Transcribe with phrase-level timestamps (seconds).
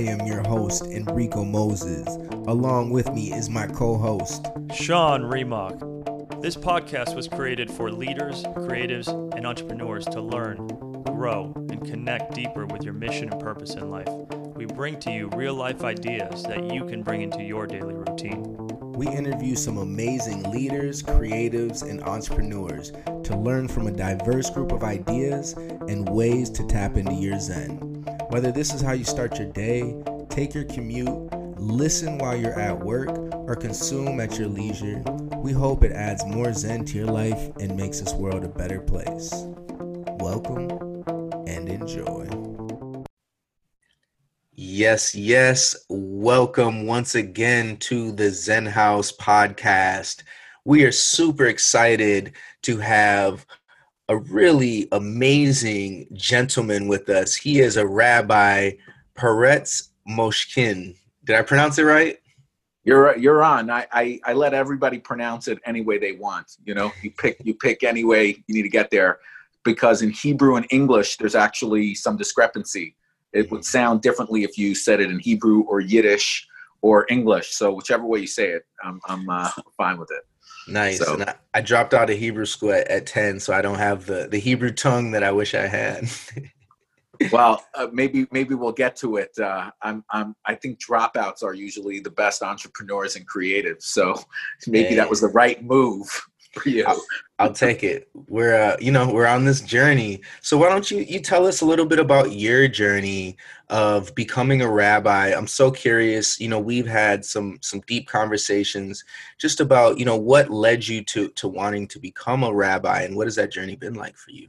[0.00, 2.06] am your host, Enrico Moses.
[2.46, 5.78] Along with me is my co host, Sean Remock.
[6.40, 10.66] This podcast was created for leaders, creatives, and entrepreneurs to learn,
[11.04, 14.08] grow, and connect deeper with your mission and purpose in life.
[14.56, 18.56] We bring to you real life ideas that you can bring into your daily routine.
[18.94, 22.92] We interview some amazing leaders, creatives, and entrepreneurs
[23.24, 25.52] to learn from a diverse group of ideas
[25.88, 27.89] and ways to tap into your Zen.
[28.30, 29.92] Whether this is how you start your day,
[30.28, 31.10] take your commute,
[31.58, 35.02] listen while you're at work, or consume at your leisure,
[35.38, 38.80] we hope it adds more Zen to your life and makes this world a better
[38.82, 39.32] place.
[40.20, 40.70] Welcome
[41.48, 42.28] and enjoy.
[44.52, 45.74] Yes, yes.
[45.88, 50.22] Welcome once again to the Zen House podcast.
[50.64, 53.44] We are super excited to have
[54.10, 57.36] a really amazing gentleman with us.
[57.36, 58.72] He is a rabbi,
[59.16, 60.96] Peretz Moshkin.
[61.22, 62.18] Did I pronounce it right?
[62.82, 63.70] You're you're on.
[63.70, 66.56] I, I, I let everybody pronounce it any way they want.
[66.64, 69.20] You know, you pick you pick any way you need to get there,
[69.64, 72.96] because in Hebrew and English there's actually some discrepancy.
[73.32, 76.48] It would sound differently if you said it in Hebrew or Yiddish
[76.82, 77.52] or English.
[77.52, 80.24] So whichever way you say it, I'm I'm uh, fine with it.
[80.70, 80.98] Nice.
[80.98, 83.78] So, and I, I, dropped out of Hebrew school at, at, 10, so I don't
[83.78, 86.08] have the, the Hebrew tongue that I wish I had.
[87.32, 89.36] well, uh, maybe maybe we'll get to it.
[89.38, 93.82] Uh, I'm, I'm, I think dropouts are usually the best entrepreneurs and creatives.
[93.82, 94.14] So
[94.66, 96.08] maybe that was the right move
[96.52, 96.84] for you.
[96.86, 97.02] I'll,
[97.38, 98.08] I'll take it.
[98.28, 100.22] We're uh, you know we're on this journey.
[100.40, 103.36] So why don't you you tell us a little bit about your journey
[103.70, 105.28] of becoming a rabbi?
[105.28, 106.38] I'm so curious.
[106.38, 109.04] You know we've had some some deep conversations
[109.38, 113.16] just about you know what led you to to wanting to become a rabbi and
[113.16, 114.48] what has that journey been like for you?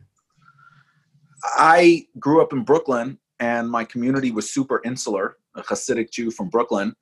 [1.44, 6.50] I grew up in Brooklyn and my community was super insular, a Hasidic Jew from
[6.50, 6.96] Brooklyn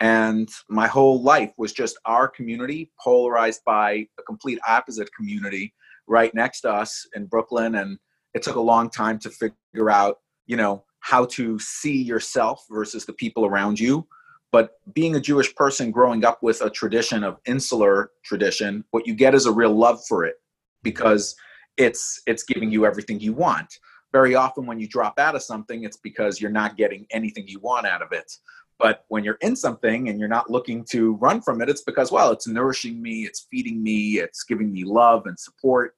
[0.00, 5.72] and my whole life was just our community polarized by a complete opposite community
[6.06, 7.98] right next to us in brooklyn and
[8.34, 13.06] it took a long time to figure out you know how to see yourself versus
[13.06, 14.04] the people around you.
[14.50, 19.14] But being a jewish person growing up with a tradition of insular tradition what you
[19.14, 20.34] get is a real love for it
[20.82, 21.36] because
[21.76, 23.72] it's it's giving you everything you want.
[24.10, 27.60] Very often when you drop out of something it's because you're not getting anything you
[27.60, 28.32] want out of it.
[28.76, 32.10] But when you're in something and you're not looking to run from it, it's because,
[32.10, 35.94] well, it's nourishing me, it's feeding me, it's giving me love and support.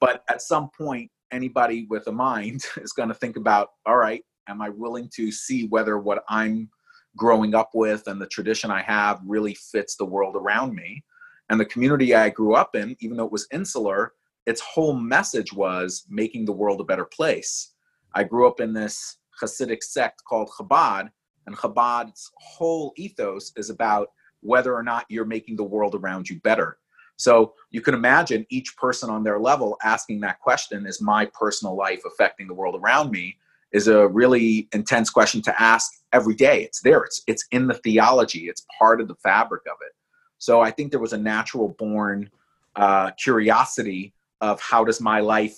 [0.00, 4.22] But at some point, anybody with a mind is going to think about, all right,
[4.50, 6.68] am I willing to see whether what I'm
[7.16, 11.04] growing up with and the tradition I have really fits the world around me?
[11.48, 14.12] And the community I grew up in, even though it was insular,
[14.46, 17.72] its whole message was making the world a better place.
[18.14, 21.10] I grew up in this Hasidic sect called Chabad,
[21.46, 24.08] and Chabad's whole ethos is about
[24.40, 26.78] whether or not you're making the world around you better.
[27.16, 31.76] So you can imagine each person on their level asking that question Is my personal
[31.76, 33.36] life affecting the world around me?
[33.72, 36.62] Is a really intense question to ask every day.
[36.62, 39.92] It's there, it's, it's in the theology, it's part of the fabric of it.
[40.38, 42.30] So I think there was a natural born
[42.76, 45.56] uh, curiosity of how does my life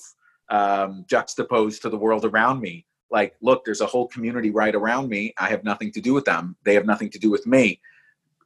[0.50, 2.86] um, juxtapose to the world around me?
[3.12, 5.32] like look there's a whole community right around me.
[5.38, 6.56] I have nothing to do with them.
[6.64, 7.80] They have nothing to do with me.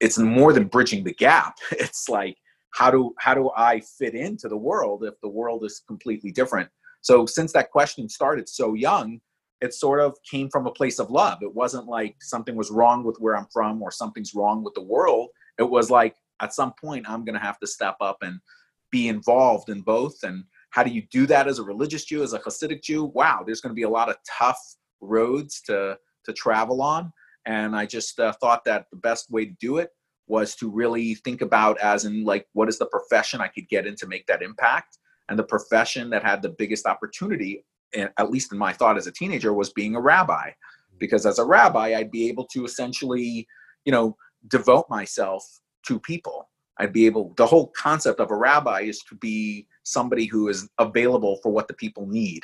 [0.01, 1.57] It's more than bridging the gap.
[1.73, 2.37] It's like
[2.71, 6.69] how do how do i fit into the world if the world is completely different?
[7.01, 9.21] So since that question started so young
[9.61, 11.39] it sort of came from a place of love.
[11.43, 14.83] It wasn't like something was wrong with where i'm from or something's wrong with the
[14.83, 15.31] world.
[15.59, 18.41] It was like at some point i'm going to have to step up and
[18.91, 20.23] be involved in both.
[20.23, 23.05] And how do you do that as a religious Jew, as a Hasidic Jew?
[23.05, 24.61] Wow, there's going to be a lot of tough
[25.01, 27.13] roads to to travel on,
[27.45, 29.91] and I just uh, thought that the best way to do it
[30.27, 33.87] was to really think about as in like what is the profession I could get
[33.87, 34.99] in to make that impact,
[35.29, 39.13] and the profession that had the biggest opportunity, at least in my thought as a
[39.13, 40.51] teenager, was being a rabbi,
[40.99, 43.47] because as a rabbi I'd be able to essentially,
[43.85, 44.17] you know,
[44.49, 45.45] devote myself
[45.87, 46.49] to people.
[46.79, 47.33] I'd be able.
[47.37, 51.69] The whole concept of a rabbi is to be somebody who is available for what
[51.69, 52.43] the people need.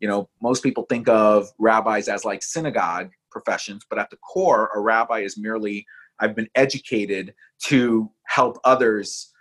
[0.00, 4.70] You know, most people think of rabbis as like synagogue professions, but at the core,
[4.74, 5.86] a rabbi is merely
[6.18, 7.34] I've been educated
[7.64, 9.32] to help others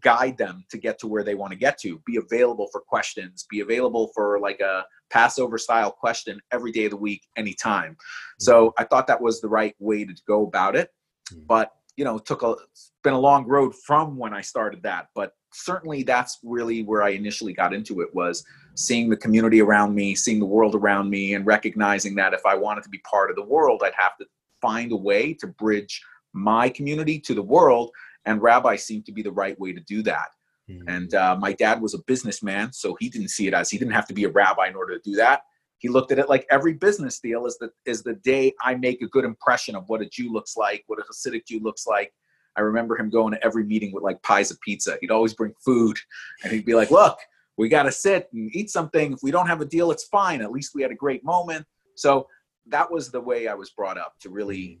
[0.00, 3.46] guide them to get to where they want to get to be available for questions
[3.48, 8.40] be available for like a passover style question every day of the week anytime mm-hmm.
[8.40, 10.90] so i thought that was the right way to go about it
[11.32, 11.42] mm-hmm.
[11.46, 15.06] but you know took a it's been a long road from when i started that
[15.14, 18.44] but certainly that's really where i initially got into it was
[18.74, 22.54] seeing the community around me seeing the world around me and recognizing that if i
[22.54, 24.26] wanted to be part of the world i'd have to
[24.60, 26.02] find a way to bridge
[26.32, 27.90] my community to the world
[28.26, 30.28] and rabbi seemed to be the right way to do that
[30.68, 30.88] mm-hmm.
[30.88, 33.94] and uh, my dad was a businessman so he didn't see it as he didn't
[33.94, 35.42] have to be a rabbi in order to do that
[35.84, 39.02] he looked at it like every business deal is the is the day I make
[39.02, 42.10] a good impression of what a Jew looks like, what a Hasidic Jew looks like.
[42.56, 44.96] I remember him going to every meeting with like pies of pizza.
[45.02, 45.98] He'd always bring food,
[46.42, 47.18] and he'd be like, "Look,
[47.58, 49.12] we got to sit and eat something.
[49.12, 50.40] If we don't have a deal, it's fine.
[50.40, 51.66] At least we had a great moment."
[51.96, 52.28] So
[52.68, 54.80] that was the way I was brought up to really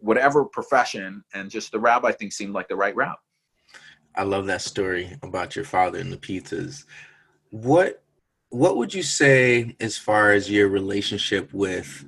[0.00, 3.18] whatever profession, and just the rabbi thing seemed like the right route.
[4.16, 6.84] I love that story about your father and the pizzas.
[7.50, 8.02] What
[8.50, 12.04] what would you say as far as your relationship with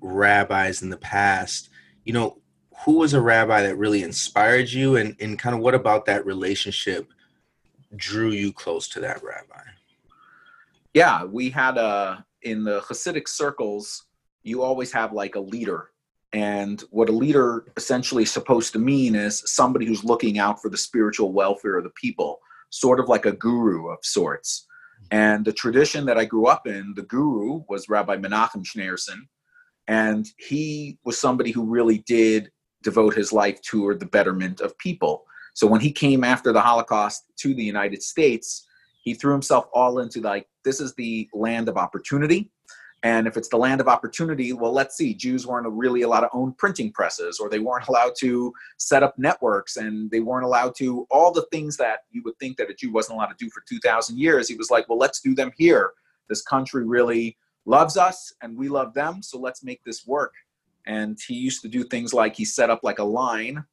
[0.00, 1.70] rabbis in the past?
[2.04, 2.38] You know,
[2.84, 6.26] who was a rabbi that really inspired you and, and kind of what about that
[6.26, 7.10] relationship
[7.96, 9.62] drew you close to that rabbi?
[10.92, 14.04] Yeah, we had a in the Hasidic circles,
[14.42, 15.90] you always have like a leader.
[16.32, 20.68] And what a leader essentially is supposed to mean is somebody who's looking out for
[20.68, 22.40] the spiritual welfare of the people,
[22.70, 24.66] sort of like a guru of sorts.
[25.10, 29.20] And the tradition that I grew up in, the guru was Rabbi Menachem Schneerson.
[29.86, 32.50] And he was somebody who really did
[32.82, 35.24] devote his life toward the betterment of people.
[35.54, 38.66] So when he came after the Holocaust to the United States,
[39.02, 42.52] he threw himself all into like, this is the land of opportunity.
[43.04, 46.30] And if it's the land of opportunity, well, let's see, Jews weren't really allowed to
[46.32, 50.74] own printing presses, or they weren't allowed to set up networks, and they weren't allowed
[50.78, 53.50] to all the things that you would think that a Jew wasn't allowed to do
[53.50, 54.48] for 2,000 years.
[54.48, 55.92] He was like, well, let's do them here.
[56.28, 60.32] This country really loves us, and we love them, so let's make this work.
[60.86, 63.64] And he used to do things like he set up like a line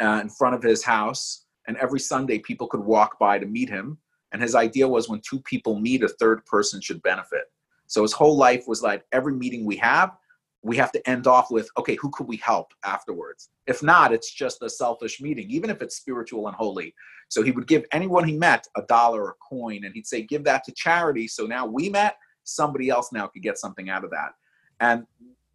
[0.00, 3.68] uh, in front of his house, and every Sunday people could walk by to meet
[3.68, 3.98] him.
[4.32, 7.42] And his idea was when two people meet, a third person should benefit.
[7.90, 10.16] So his whole life was like every meeting we have,
[10.62, 13.48] we have to end off with, okay, who could we help afterwards?
[13.66, 16.94] If not, it's just a selfish meeting, even if it's spiritual and holy.
[17.28, 20.22] So he would give anyone he met a dollar or a coin, and he'd say,
[20.22, 21.26] give that to charity.
[21.26, 24.34] So now we met, somebody else now could get something out of that.
[24.78, 25.04] And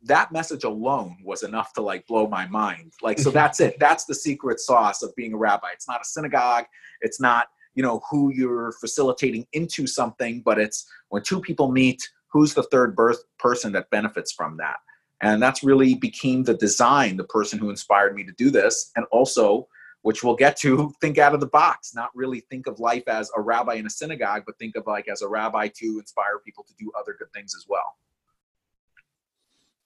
[0.03, 2.91] that message alone was enough to like blow my mind.
[3.01, 3.79] Like, so that's it.
[3.79, 5.69] That's the secret sauce of being a rabbi.
[5.71, 6.65] It's not a synagogue.
[6.99, 12.09] It's not, you know, who you're facilitating into something, but it's when two people meet,
[12.35, 14.75] who's the third birth person that benefits from that?
[15.21, 19.05] And that's really became the design the person who inspired me to do this and
[19.09, 19.69] also
[20.01, 23.31] which we'll get to think out of the box not really think of life as
[23.37, 26.65] a rabbi in a synagogue but think of like as a rabbi to inspire people
[26.65, 27.95] to do other good things as well.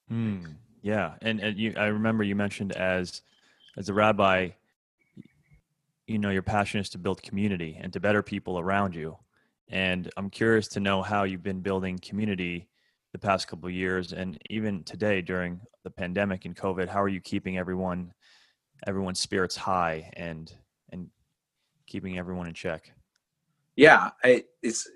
[0.07, 0.43] Hmm.
[0.81, 1.13] yeah.
[1.21, 3.21] And, and you, i remember you mentioned as
[3.77, 4.49] as a rabbi
[6.07, 9.19] you know your passion is to build community and to better people around you
[9.69, 12.67] and I'm curious to know how you've been building community
[13.13, 16.87] the past couple of years and even today during the pandemic and COVID.
[16.87, 18.13] How are you keeping everyone
[18.87, 20.51] everyone's spirits high and
[20.91, 21.07] and
[21.87, 22.91] keeping everyone in check?
[23.75, 24.09] Yeah,
[24.61, 24.89] it's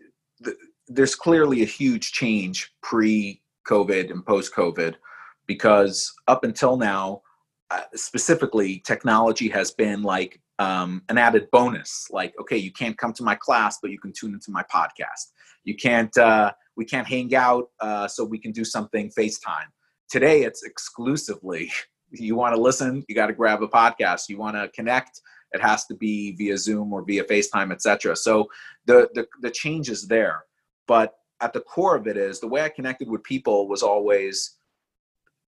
[0.87, 4.95] there's clearly a huge change pre-COVID and post-COVID
[5.47, 7.21] because up until now,
[7.71, 13.13] uh, specifically, technology has been like um, an added bonus like okay you can't come
[13.13, 15.31] to my class but you can tune into my podcast.
[15.63, 19.69] You can't uh, we can't hang out uh, so we can do something facetime.
[20.09, 21.71] Today it's exclusively
[22.11, 24.29] you want to listen you got to grab a podcast.
[24.29, 25.21] You want to connect
[25.53, 28.47] it has to be via zoom or via facetime etc so
[28.87, 30.45] the, the the change is there
[30.87, 34.57] but at the core of it is the way i connected with people was always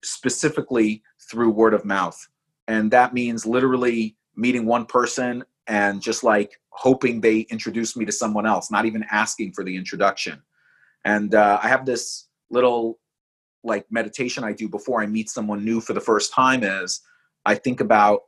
[0.05, 2.17] specifically through word of mouth.
[2.67, 8.11] And that means literally meeting one person and just like hoping they introduce me to
[8.11, 10.41] someone else, not even asking for the introduction.
[11.05, 12.99] And uh, I have this little
[13.63, 17.01] like meditation I do before I meet someone new for the first time is
[17.45, 18.21] I think about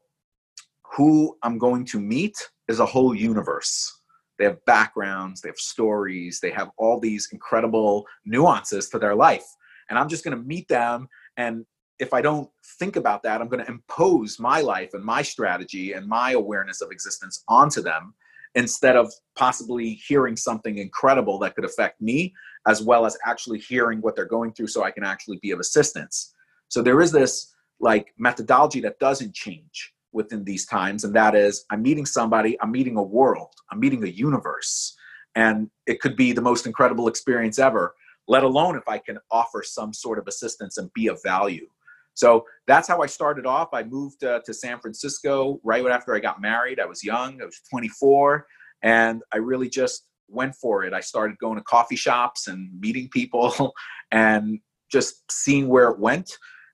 [0.96, 2.36] who I'm going to meet
[2.68, 3.94] is a whole universe.
[4.40, 9.46] They have backgrounds, they have stories, they have all these incredible nuances to their life.
[9.90, 11.66] And I'm just going to meet them and
[12.00, 12.50] if I don't
[12.80, 16.82] think about that, I'm going to impose my life and my strategy and my awareness
[16.82, 18.14] of existence onto them
[18.56, 22.34] instead of possibly hearing something incredible that could affect me,
[22.68, 25.60] as well as actually hearing what they're going through so I can actually be of
[25.60, 26.34] assistance.
[26.70, 31.66] So there is this like methodology that doesn't change within these times, and that is
[31.70, 34.96] I'm meeting somebody, I'm meeting a world, I'm meeting a universe.
[35.36, 37.94] And it could be the most incredible experience ever,
[38.28, 41.68] let alone if I can offer some sort of assistance and be of value.
[42.18, 43.70] So that's how I started off.
[43.74, 46.80] I moved uh, to San Francisco right after I got married.
[46.80, 48.48] I was young, I was 24,
[48.82, 50.94] and I really just went for it.
[50.94, 53.72] I started going to coffee shops and meeting people
[54.12, 54.60] and
[54.92, 56.32] just seeing where it went.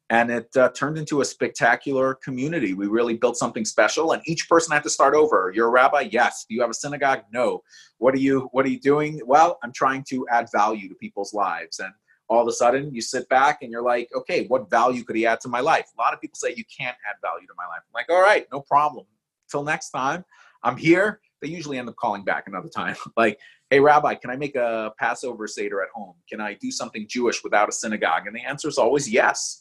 [0.09, 2.73] And it uh, turned into a spectacular community.
[2.73, 5.51] We really built something special, and each person had to start over.
[5.53, 6.45] You're a rabbi, yes.
[6.47, 7.23] Do you have a synagogue?
[7.33, 7.63] No.
[7.97, 9.19] What are you What are you doing?
[9.25, 11.91] Well, I'm trying to add value to people's lives, and
[12.29, 15.25] all of a sudden you sit back and you're like, okay, what value could he
[15.25, 15.91] add to my life?
[15.97, 17.81] A lot of people say you can't add value to my life.
[17.87, 19.05] I'm like, all right, no problem.
[19.49, 20.23] Till next time,
[20.63, 21.19] I'm here.
[21.41, 22.95] They usually end up calling back another time.
[23.17, 23.37] like,
[23.69, 26.15] hey, Rabbi, can I make a Passover Seder at home?
[26.29, 28.27] Can I do something Jewish without a synagogue?
[28.27, 29.59] And the answer is always yes.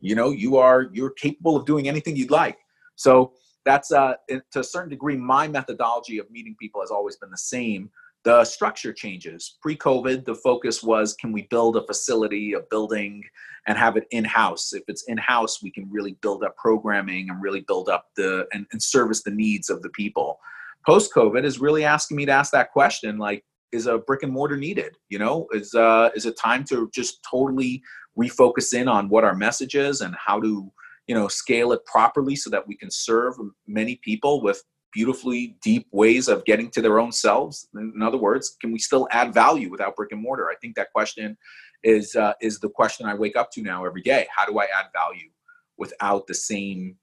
[0.00, 2.58] You know, you are you're capable of doing anything you'd like.
[2.96, 3.32] So
[3.64, 7.38] that's uh, to a certain degree, my methodology of meeting people has always been the
[7.38, 7.90] same
[8.24, 9.56] the structure changes.
[9.60, 13.22] Pre COVID, the focus was can we build a facility, a building,
[13.66, 14.72] and have it in house?
[14.72, 18.46] If it's in house, we can really build up programming and really build up the
[18.52, 20.38] and, and service the needs of the people.
[20.86, 24.32] Post COVID is really asking me to ask that question like, is a brick and
[24.32, 24.96] mortar needed?
[25.08, 27.82] You know, is uh, is it time to just totally
[28.18, 30.72] refocus in on what our message is and how to
[31.06, 33.34] you know scale it properly so that we can serve
[33.66, 34.62] many people with
[34.94, 37.68] beautifully deep ways of getting to their own selves?
[37.74, 40.48] In other words, can we still add value without brick and mortar?
[40.48, 41.36] I think that question
[41.82, 44.26] is uh, is the question I wake up to now every day.
[44.34, 45.30] How do I add value
[45.76, 46.96] without the same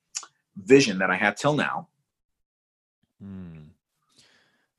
[0.58, 1.90] vision that I had till now?
[3.22, 3.58] Hmm.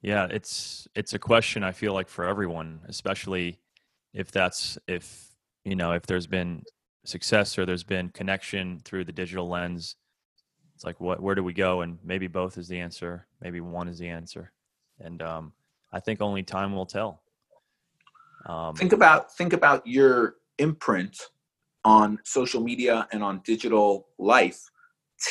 [0.01, 3.61] Yeah, it's it's a question I feel like for everyone, especially
[4.13, 5.29] if that's if
[5.65, 6.65] you know if there's been
[7.05, 9.97] success or there's been connection through the digital lens
[10.75, 11.83] it's like what where do we go?
[11.83, 14.53] And maybe both is the answer maybe one is the answer.
[15.01, 15.53] And um,
[15.93, 17.23] i think only time will tell.
[18.47, 21.17] Um, think about think about your imprint
[21.85, 24.61] on social media and on digital life.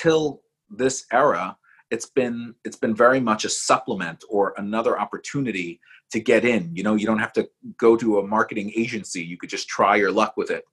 [0.01, 1.57] Till this era
[1.89, 5.79] it's been it's been very much a supplement or another opportunity
[6.11, 6.73] to get in.
[6.73, 9.23] You know you don't have to go to a marketing agency.
[9.23, 10.63] You could just try your luck with it.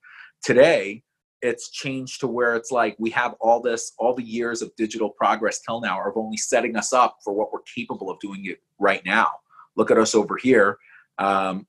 [0.42, 1.02] Today
[1.42, 5.10] it's changed to where it's like we have all this all the years of digital
[5.10, 8.58] progress till now are only setting us up for what we're capable of doing it
[8.78, 9.28] right now.
[9.76, 10.78] Look at us over here.
[11.18, 11.66] Um,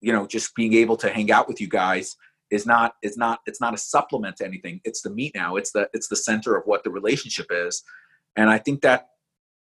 [0.00, 2.16] you know just being able to hang out with you guys
[2.50, 4.80] is not is not it's not a supplement to anything.
[4.84, 5.56] It's the meat now.
[5.56, 7.82] It's the it's the center of what the relationship is.
[8.36, 9.08] And i think that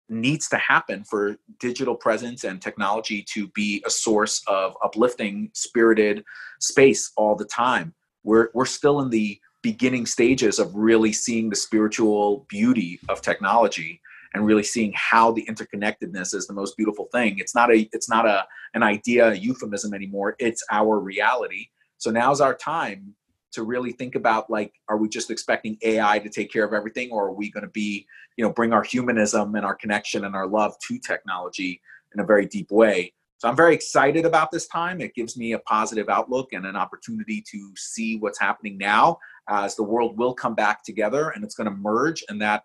[0.09, 6.25] needs to happen for digital presence and technology to be a source of uplifting spirited
[6.59, 11.57] space all the time we're we're still in the beginning stages of really seeing the
[11.57, 14.01] spiritual beauty of technology
[14.35, 17.39] and really seeing how the interconnectedness is the most beautiful thing.
[17.39, 20.37] It's not a it's not a an idea a euphemism anymore.
[20.39, 21.69] It's our reality.
[21.99, 23.15] So now's our time
[23.53, 27.11] to really think about like are we just expecting ai to take care of everything
[27.11, 30.35] or are we going to be you know bring our humanism and our connection and
[30.35, 31.81] our love to technology
[32.15, 35.01] in a very deep way so I'm very excited about this time.
[35.01, 39.19] It gives me a positive outlook and an opportunity to see what's happening now
[39.49, 42.65] as the world will come back together and it's going to merge and that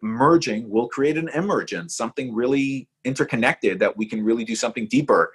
[0.00, 5.30] merging will create an emergence, something really interconnected that we can really do something deeper.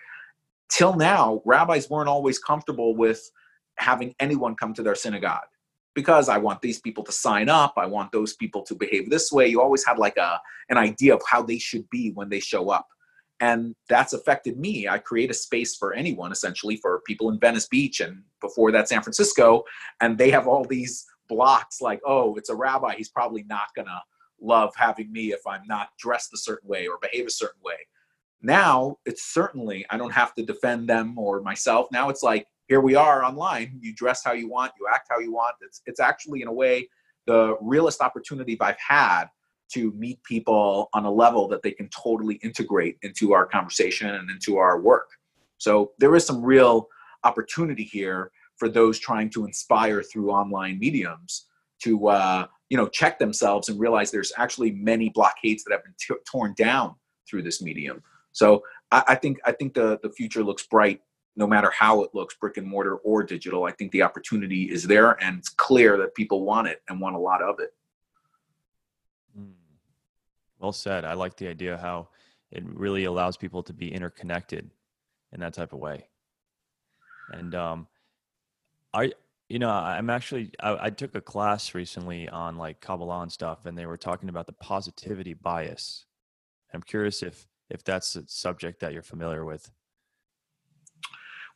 [0.70, 3.30] Till now, rabbis weren't always comfortable with
[3.76, 5.50] having anyone come to their synagogue
[5.94, 7.76] because I want these people to sign up.
[7.78, 9.50] I want those people to behave this way.
[9.50, 12.72] You always had like a an idea of how they should be when they show
[12.72, 12.88] up
[13.40, 14.88] and that's affected me.
[14.88, 18.88] I create a space for anyone essentially for people in venice beach and before that
[18.88, 19.64] san francisco
[20.02, 22.96] and they have all these blocks like oh it's a rabbi.
[22.96, 24.02] He's probably not gonna
[24.42, 27.76] love having me if i'm not dressed a certain way or behave a certain way.
[28.42, 31.88] Now it's certainly i don't have to defend them or myself.
[31.92, 33.80] Now it's like here we are online.
[33.82, 34.74] You dress how you want.
[34.80, 35.56] You act how you want.
[35.62, 36.88] It's it's actually in a way
[37.30, 39.26] the realest opportunity i've had
[39.74, 44.30] to meet people on a level that they can totally integrate into our conversation and
[44.30, 45.10] into our work.
[45.58, 46.88] So there is some real
[47.24, 51.46] opportunity here for those trying to inspire through online mediums
[51.84, 55.94] to uh, you know check themselves and realize there's actually many blockades that have been
[56.00, 56.96] t- torn down
[57.28, 58.02] through this medium.
[58.32, 61.02] So I, I think I think the the future looks bright
[61.36, 63.64] no matter how it looks, brick and mortar or digital.
[63.64, 67.16] I think the opportunity is there and it's clear that people want it and want
[67.16, 67.74] a lot of it.
[70.60, 71.06] Well said.
[71.06, 72.10] I like the idea how
[72.52, 74.70] it really allows people to be interconnected
[75.32, 76.08] in that type of way.
[77.32, 77.88] And um,
[78.94, 79.14] I,
[79.48, 83.66] you know, I'm actually I, I took a class recently on like Kabbalah and stuff,
[83.66, 86.06] and they were talking about the positivity bias.
[86.74, 89.72] I'm curious if if that's a subject that you're familiar with.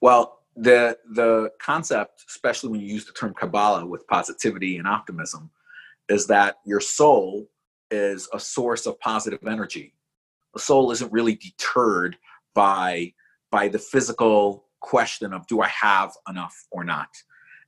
[0.02, 5.50] Well, the the concept, especially when you use the term Kabbalah with positivity and optimism,
[6.10, 7.50] is that your soul
[7.94, 9.94] is a source of positive energy.
[10.54, 12.18] The soul isn't really deterred
[12.54, 13.14] by
[13.52, 17.10] by the physical question of do I have enough or not.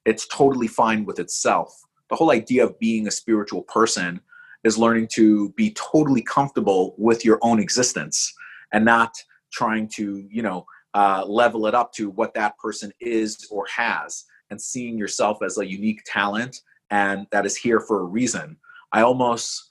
[0.05, 1.72] It's totally fine with itself.
[2.10, 4.20] The whole idea of being a spiritual person
[4.63, 8.34] is learning to be totally comfortable with your own existence
[8.74, 9.13] and not
[9.53, 10.65] trying to, you know,
[10.96, 15.58] uh, level it up to what that person is or has and seeing yourself as
[15.60, 18.58] a unique talent and that is here for a reason.
[18.91, 19.70] I almost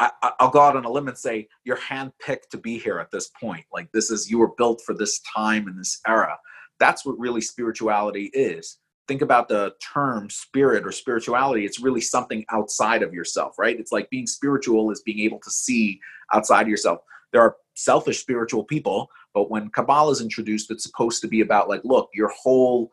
[0.00, 3.10] I, will go out on a limb and say you're handpicked to be here at
[3.10, 3.64] this point.
[3.72, 6.38] Like this is you were built for this time and this era.
[6.78, 8.78] That's what really spirituality is.
[9.06, 11.64] Think about the term spirit or spirituality.
[11.64, 13.78] It's really something outside of yourself, right?
[13.78, 16.00] It's like being spiritual is being able to see
[16.32, 17.00] outside of yourself.
[17.32, 21.68] There are selfish spiritual people but when Kabbalah is introduced, it's supposed to be about
[21.68, 22.90] like, look, your whole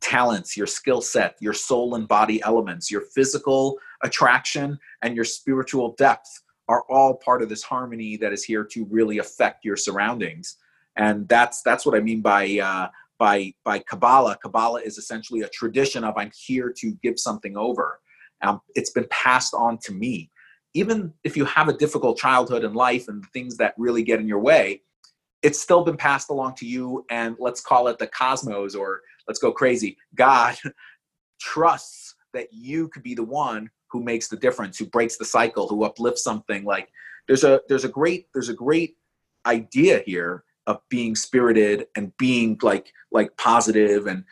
[0.00, 5.94] talents, your skill set, your soul and body elements, your physical attraction, and your spiritual
[5.96, 10.56] depth are all part of this harmony that is here to really affect your surroundings.
[10.96, 14.38] And that's that's what I mean by uh, by by Kabbalah.
[14.42, 18.00] Kabbalah is essentially a tradition of I'm here to give something over.
[18.42, 20.30] Um, it's been passed on to me.
[20.74, 24.28] Even if you have a difficult childhood in life and things that really get in
[24.28, 24.82] your way,
[25.42, 29.38] it's still been passed along to you and let's call it the cosmos or let's
[29.38, 30.56] go crazy god
[31.40, 35.68] trusts that you could be the one who makes the difference who breaks the cycle
[35.68, 36.88] who uplifts something like
[37.26, 38.96] there's a there's a great there's a great
[39.46, 44.24] idea here of being spirited and being like like positive and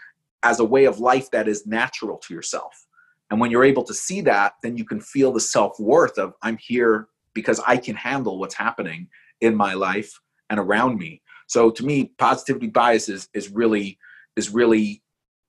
[0.42, 2.86] as a way of life that is natural to yourself
[3.30, 6.58] and when you're able to see that then you can feel the self-worth of i'm
[6.58, 9.08] here because i can handle what's happening
[9.40, 11.22] in my life and around me.
[11.46, 13.98] So to me, positivity bias is, is really
[14.36, 15.02] is really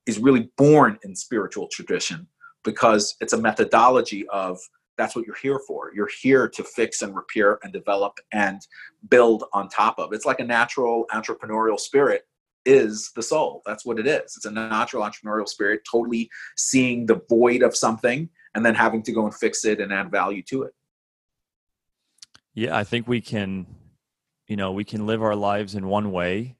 [0.06, 2.28] is really born in spiritual tradition
[2.66, 4.60] because it's a methodology of
[4.98, 5.92] that's what you're here for.
[5.94, 8.62] You're here to fix and repair and develop and
[9.10, 10.14] build on top of.
[10.14, 12.24] It's like a natural entrepreneurial spirit
[12.66, 13.62] is the soul.
[13.66, 14.36] That's what it is.
[14.36, 19.12] It's a natural entrepreneurial spirit, totally seeing the void of something and then having to
[19.12, 20.74] go and fix it and add value to it.
[22.54, 23.68] Yeah, I think we can
[24.48, 26.56] you know we can live our lives in one way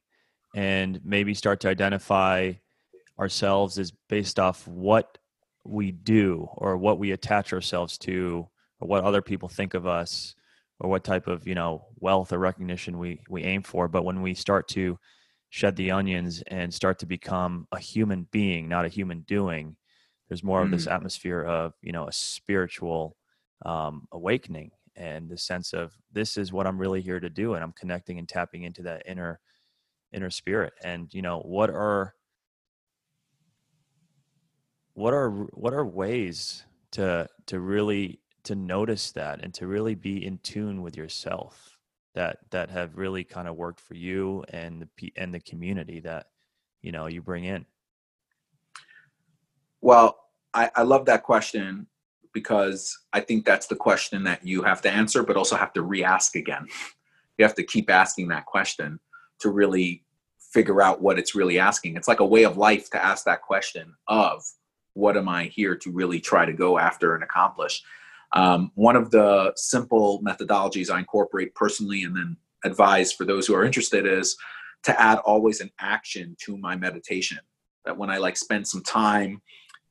[0.54, 2.54] and maybe start to identify
[3.20, 5.18] ourselves as based off what
[5.66, 8.48] we do or what we attach ourselves to
[8.80, 10.36] or what other people think of us
[10.80, 14.22] or what type of you know wealth or recognition we we aim for but when
[14.22, 14.98] we start to
[15.50, 19.76] shed the onions and start to become a human being not a human doing
[20.30, 20.74] there's more mm-hmm.
[20.74, 20.94] of this mm.
[20.94, 23.16] atmosphere of you know a spiritual
[23.66, 27.64] um, awakening and the sense of this is what I'm really here to do and
[27.64, 29.40] I'm connecting and tapping into that inner
[30.14, 32.14] inner spirit and you know what are
[34.96, 40.26] what are what are ways to to really to notice that and to really be
[40.26, 41.78] in tune with yourself
[42.16, 46.28] that that have really kind of worked for you and the and the community that
[46.82, 47.66] you know you bring in
[49.82, 50.18] well
[50.54, 51.88] i i love that question
[52.36, 55.82] because I think that's the question that you have to answer, but also have to
[55.82, 56.68] re ask again.
[57.38, 59.00] You have to keep asking that question
[59.40, 60.04] to really
[60.38, 61.96] figure out what it's really asking.
[61.96, 64.44] It's like a way of life to ask that question of
[64.96, 67.84] what am I here to really try to go after and accomplish.
[68.34, 73.54] Um, one of the simple methodologies I incorporate personally and then advise for those who
[73.54, 74.36] are interested is
[74.84, 77.40] to add always an action to my meditation.
[77.86, 79.42] That when I like spend some time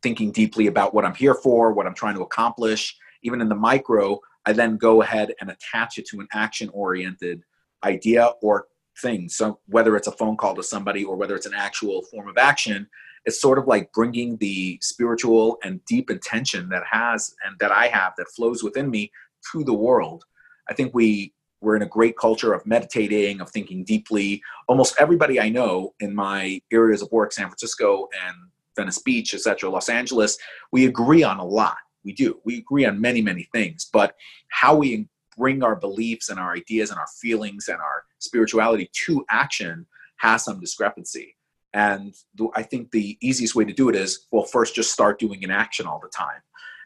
[0.02, 2.96] thinking deeply about what I'm here for, what I'm trying to accomplish.
[3.22, 7.42] Even in the micro, I then go ahead and attach it to an action oriented
[7.82, 8.66] idea or
[9.00, 9.28] thing.
[9.28, 12.36] So whether it's a phone call to somebody or whether it's an actual form of
[12.36, 12.88] action,
[13.24, 17.88] it's sort of like bringing the spiritual and deep intention that has and that I
[17.88, 19.10] have that flows within me
[19.52, 20.24] to the world.
[20.68, 24.42] I think we we're in a great culture of meditating, of thinking deeply.
[24.68, 28.36] Almost everybody I know in my areas of work, San Francisco and
[28.76, 30.36] Venice Beach, etc., Los Angeles,
[30.72, 31.78] we agree on a lot.
[32.04, 32.38] We do.
[32.44, 33.88] We agree on many, many things.
[33.90, 34.14] But
[34.50, 35.08] how we
[35.38, 40.44] bring our beliefs and our ideas and our feelings and our spirituality to action has
[40.44, 41.34] some discrepancy.
[41.74, 42.14] And
[42.54, 45.50] I think the easiest way to do it is well, first just start doing an
[45.50, 46.40] action all the time.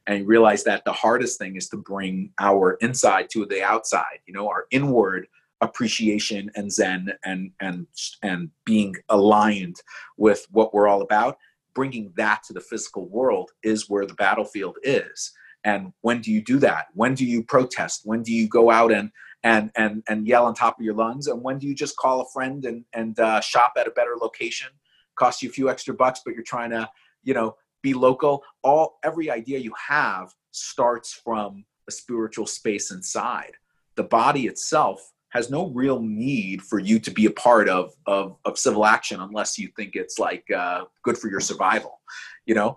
[0.06, 4.32] And realize that the hardest thing is to bring our inside to the outside, you
[4.32, 5.28] know, our inward
[5.60, 7.86] appreciation and zen and and
[8.22, 9.76] and being aligned
[10.16, 11.36] with what we're all about.
[11.74, 15.32] Bringing that to the physical world is where the battlefield is.
[15.64, 16.86] And when do you do that?
[16.94, 18.02] When do you protest?
[18.04, 19.10] When do you go out and
[19.44, 22.20] and and and yell on top of your lungs and when do you just call
[22.20, 24.68] a friend and and uh, shop at a better location
[25.18, 26.88] costs you a few extra bucks, but you're trying to,
[27.24, 28.42] you know, be local.
[28.62, 33.52] All every idea you have starts from a spiritual space inside.
[33.96, 38.36] The body itself has no real need for you to be a part of of,
[38.46, 42.00] of civil action unless you think it's like uh, good for your survival.
[42.46, 42.76] You know,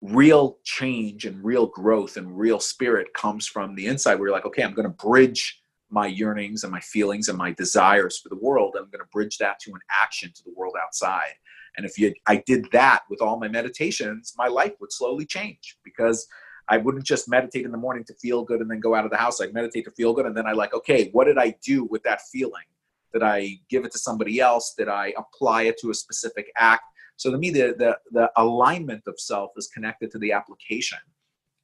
[0.00, 4.16] real change and real growth and real spirit comes from the inside.
[4.16, 5.61] Where you're like, okay, I'm going to bridge
[5.92, 8.74] my yearnings and my feelings and my desires for the world.
[8.76, 11.34] I'm going to bridge that to an action to the world outside.
[11.76, 15.76] And if you, I did that with all my meditations, my life would slowly change
[15.84, 16.26] because
[16.68, 19.10] I wouldn't just meditate in the morning to feel good and then go out of
[19.10, 19.40] the house.
[19.40, 20.26] I'd meditate to feel good.
[20.26, 22.64] And then I like, okay, what did I do with that feeling?
[23.12, 24.74] Did I give it to somebody else?
[24.76, 26.84] Did I apply it to a specific act?
[27.16, 30.98] So to me, the, the, the alignment of self is connected to the application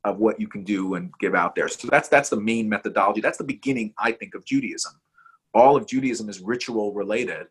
[0.09, 1.69] of what you can do and give out there.
[1.69, 3.21] So that's that's the main methodology.
[3.21, 4.93] That's the beginning, I think, of Judaism.
[5.55, 7.47] All of Judaism is ritual related,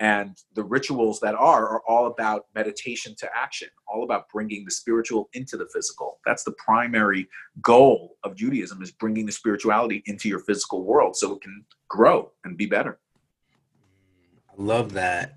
[0.00, 4.70] and the rituals that are are all about meditation to action, all about bringing the
[4.70, 6.18] spiritual into the physical.
[6.24, 7.28] That's the primary
[7.62, 12.32] goal of Judaism is bringing the spirituality into your physical world so it can grow
[12.44, 12.98] and be better.
[14.48, 15.36] I love that.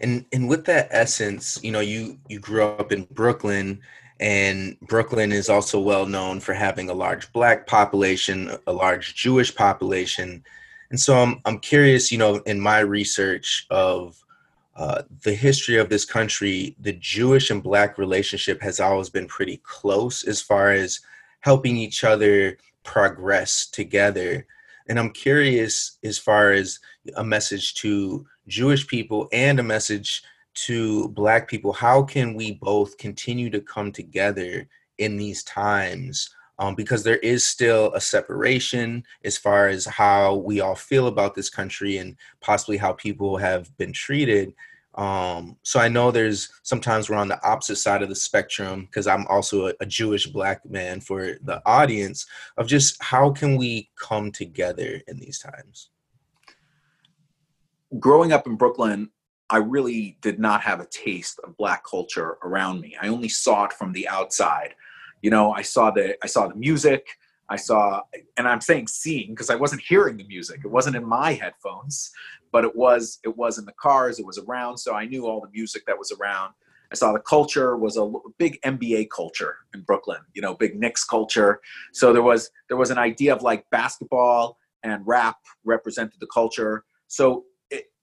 [0.00, 3.80] And and with that essence, you know, you you grew up in Brooklyn
[4.22, 9.52] and Brooklyn is also well known for having a large black population, a large Jewish
[9.52, 10.44] population.
[10.90, 14.24] And so I'm, I'm curious, you know, in my research of
[14.76, 19.56] uh, the history of this country, the Jewish and black relationship has always been pretty
[19.64, 21.00] close as far as
[21.40, 24.46] helping each other progress together.
[24.88, 26.78] And I'm curious as far as
[27.16, 30.22] a message to Jewish people and a message
[30.54, 36.76] to black people how can we both continue to come together in these times um,
[36.76, 41.50] because there is still a separation as far as how we all feel about this
[41.50, 44.54] country and possibly how people have been treated.
[44.94, 49.06] Um, so i know there's sometimes we're on the opposite side of the spectrum because
[49.06, 52.26] i'm also a, a jewish black man for the audience
[52.58, 55.88] of just how can we come together in these times?
[57.98, 59.08] Growing up in brooklyn
[59.52, 62.96] I really did not have a taste of black culture around me.
[63.00, 64.74] I only saw it from the outside.
[65.20, 67.06] You know, I saw the I saw the music,
[67.50, 68.00] I saw
[68.38, 70.60] and I'm saying seeing because I wasn't hearing the music.
[70.64, 72.12] It wasn't in my headphones,
[72.50, 75.42] but it was it was in the cars, it was around, so I knew all
[75.42, 76.54] the music that was around.
[76.90, 81.04] I saw the culture was a big NBA culture in Brooklyn, you know, big Knicks
[81.04, 81.60] culture.
[81.92, 86.84] So there was there was an idea of like basketball and rap represented the culture.
[87.08, 87.44] So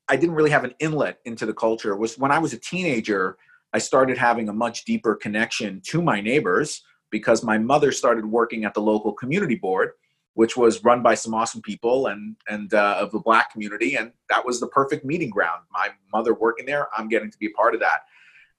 [0.09, 1.95] I didn't really have an inlet into the culture.
[1.95, 3.37] Was when I was a teenager,
[3.73, 8.65] I started having a much deeper connection to my neighbors because my mother started working
[8.65, 9.91] at the local community board,
[10.33, 14.11] which was run by some awesome people and and uh, of the black community, and
[14.29, 15.61] that was the perfect meeting ground.
[15.71, 18.01] My mother working there, I'm getting to be a part of that,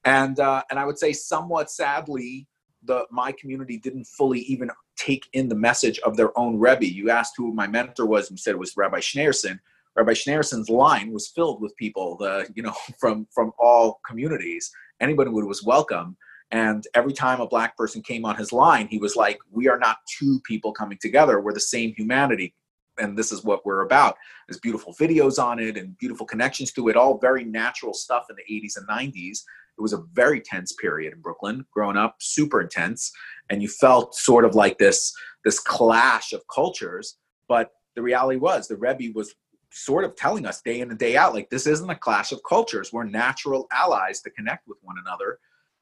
[0.05, 2.47] and uh, and I would say somewhat sadly,
[2.83, 6.85] the my community didn't fully even take in the message of their own Rebbe.
[6.85, 9.59] You asked who my mentor was, and said it was Rabbi Schneerson.
[9.95, 14.71] Rabbi Schneerson's line was filled with people, the you know, from from all communities.
[14.99, 16.17] Anybody who was welcome.
[16.53, 19.79] And every time a black person came on his line, he was like, "We are
[19.79, 21.39] not two people coming together.
[21.39, 22.53] We're the same humanity,
[22.97, 26.89] and this is what we're about." There's beautiful videos on it and beautiful connections to
[26.89, 26.97] it.
[26.97, 29.43] All very natural stuff in the 80s and 90s.
[29.77, 31.65] It was a very tense period in Brooklyn.
[31.73, 33.11] Growing up, super intense,
[33.49, 35.13] and you felt sort of like this
[35.45, 37.17] this clash of cultures.
[37.47, 39.33] But the reality was, the Rebbe was
[39.71, 42.41] sort of telling us day in and day out like this isn't a clash of
[42.47, 42.91] cultures.
[42.91, 45.39] We're natural allies to connect with one another.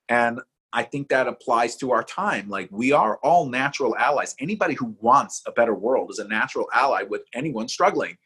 [0.08, 0.40] And
[0.72, 2.48] i think that applies to our time.
[2.50, 4.36] Like we are all natural allies.
[4.40, 8.18] Anybody who wants a better world is a natural ally with anyone struggling.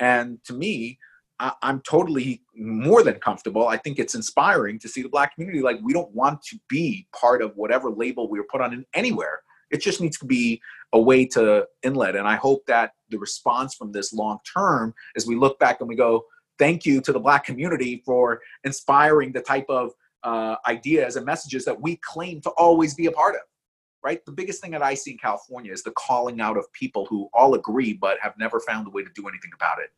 [0.00, 0.98] And to me
[1.38, 3.68] I, i'm totally more than comfortable.
[3.68, 5.62] I think it's inspiring to see the black community.
[5.62, 8.84] Like we don't want to be part of whatever label we were put on in
[8.94, 10.60] anywhere it just needs to be
[10.92, 12.14] a way to inlet.
[12.14, 15.88] And I hope that the response from this long term, as we look back and
[15.88, 16.24] we go,
[16.58, 21.64] thank you to the Black community for inspiring the type of uh, ideas and messages
[21.64, 23.40] that we claim to always be a part of.
[24.04, 24.24] Right?
[24.26, 27.30] The biggest thing that I see in California is the calling out of people who
[27.32, 29.90] all agree but have never found a way to do anything about it.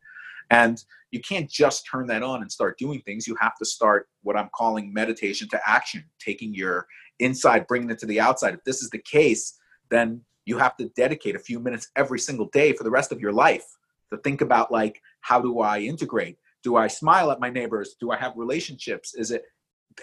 [0.51, 3.27] And you can't just turn that on and start doing things.
[3.27, 6.85] You have to start what I'm calling meditation to action, taking your
[7.19, 8.53] inside, bringing it to the outside.
[8.53, 9.57] If this is the case,
[9.89, 13.19] then you have to dedicate a few minutes every single day for the rest of
[13.19, 13.65] your life
[14.11, 16.37] to think about like how do i integrate?
[16.63, 17.95] Do i smile at my neighbors?
[17.99, 19.15] Do i have relationships?
[19.15, 19.43] Is it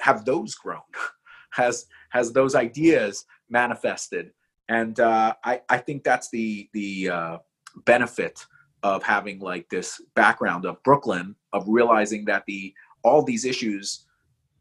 [0.00, 0.80] have those grown?
[1.54, 4.30] Has has those ideas manifested?
[4.70, 7.38] And uh, I, I think that's the the uh,
[7.84, 8.46] benefit
[8.82, 12.72] of having like this background of brooklyn of realizing that the
[13.04, 14.06] all these issues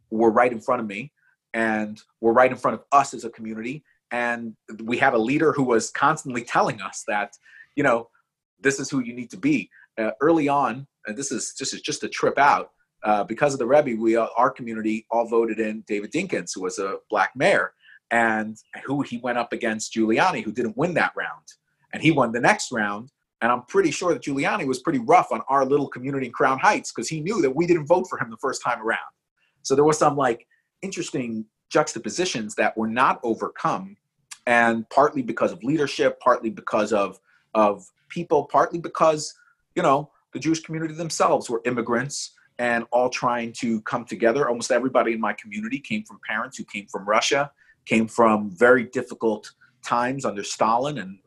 [0.10, 1.12] were right in front of me
[1.54, 3.84] and were right in front of us as a community.
[4.12, 7.34] And we had a leader who was constantly telling us that,
[7.76, 8.10] you know,
[8.60, 9.70] this is who you need to be.
[9.98, 12.72] Uh, early on, and this is just just a trip out.
[13.04, 16.62] Uh, because of the Rebbe, we uh, our community all voted in David Dinkins, who
[16.62, 17.74] was a black mayor,
[18.10, 21.46] and who he went up against Giuliani, who didn't win that round,
[21.94, 23.10] and he won the next round.
[23.42, 26.60] And I'm pretty sure that Giuliani was pretty rough on our little community in Crown
[26.60, 29.00] Heights because he knew that we didn't vote for him the first time around.
[29.64, 30.46] So there was some like
[30.82, 33.98] interesting juxtapositions that were not overcome,
[34.48, 37.20] and partly because of leadership, partly because of
[37.54, 39.34] of people, partly because
[39.76, 44.48] you know the Jewish community themselves were immigrants and all trying to come together.
[44.48, 47.52] Almost everybody in my community came from parents who came from Russia,
[47.86, 49.52] came from very difficult
[49.84, 51.18] times under Stalin and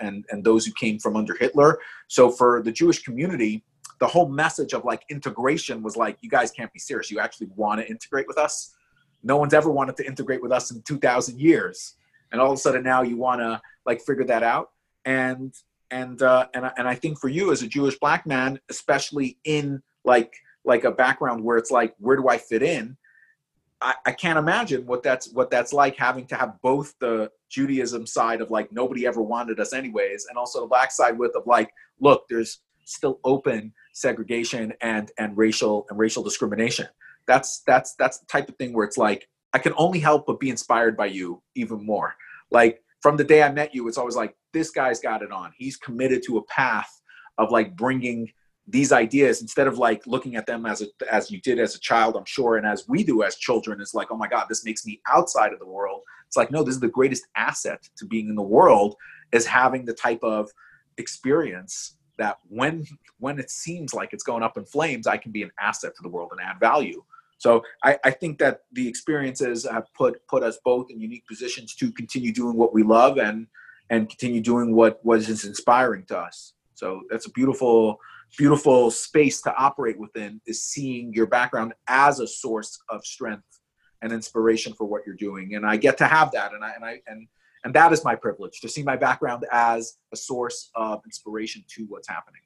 [0.00, 1.80] and and those who came from under Hitler.
[2.08, 3.64] So for the Jewish community,
[4.00, 7.10] the whole message of like integration was like, you guys can't be serious.
[7.10, 8.74] You actually want to integrate with us.
[9.22, 11.94] No one's ever wanted to integrate with us in 2,000 years,
[12.34, 14.70] and all of a sudden now you want to like figure that out.
[15.04, 15.54] And
[15.92, 19.80] and uh, and and I think for you as a Jewish black man, especially in
[20.04, 22.96] like like a background where it's like, where do I fit in?
[23.80, 28.04] I, I can't imagine what that's what that's like having to have both the Judaism
[28.04, 31.46] side of like nobody ever wanted us anyways, and also the black side with of
[31.46, 31.70] like,
[32.00, 36.88] look, there's still open segregation and and racial and racial discrimination.
[37.26, 40.40] That's that's that's the type of thing where it's like I can only help but
[40.40, 42.16] be inspired by you even more.
[42.54, 45.52] Like from the day I met you, it's always like this guy's got it on.
[45.58, 47.02] He's committed to a path
[47.36, 48.32] of like bringing
[48.66, 51.80] these ideas instead of like looking at them as a, as you did as a
[51.80, 54.64] child i'm sure and as we do as children is like oh my god this
[54.64, 58.06] makes me outside of the world it's like no this is the greatest asset to
[58.06, 58.94] being in the world
[59.32, 60.50] is having the type of
[60.96, 62.86] experience that when
[63.18, 66.02] when it seems like it's going up in flames i can be an asset to
[66.02, 67.04] the world and add value
[67.44, 71.74] so I, I think that the experiences have put put us both in unique positions
[71.74, 73.48] to continue doing what we love and
[73.90, 76.54] and continue doing what was inspiring to us.
[76.72, 77.98] So that's a beautiful
[78.38, 83.60] beautiful space to operate within is seeing your background as a source of strength
[84.00, 85.54] and inspiration for what you're doing.
[85.54, 87.28] And i get to have that and i and i and
[87.64, 91.84] and that is my privilege to see my background as a source of inspiration to
[91.90, 92.40] what's happening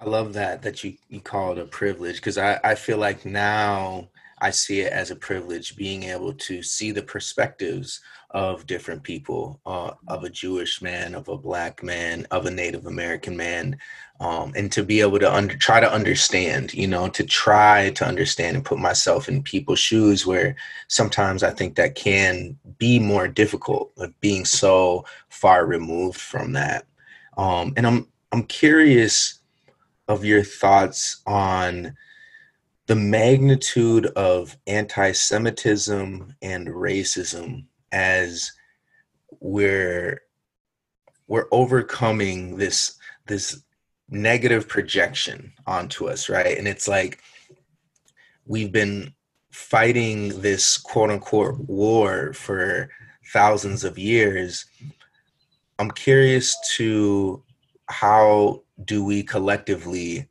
[0.00, 3.24] i love that that you you call it a privilege because i i feel like
[3.24, 4.08] now
[4.40, 9.60] I see it as a privilege being able to see the perspectives of different people,
[9.66, 13.76] uh, of a Jewish man, of a black man, of a Native American man,
[14.20, 18.06] um, and to be able to under, try to understand, you know, to try to
[18.06, 20.56] understand and put myself in people's shoes where
[20.88, 26.86] sometimes I think that can be more difficult, like being so far removed from that.
[27.36, 29.39] Um, and I'm I'm curious
[30.10, 31.94] of your thoughts on
[32.86, 38.50] the magnitude of anti-Semitism and racism as
[39.38, 40.20] we're
[41.28, 43.62] we're overcoming this this
[44.08, 46.58] negative projection onto us, right?
[46.58, 47.20] And it's like
[48.46, 49.14] we've been
[49.52, 52.90] fighting this quote unquote war for
[53.32, 54.64] thousands of years.
[55.78, 57.44] I'm curious to
[57.90, 60.28] how do we collectively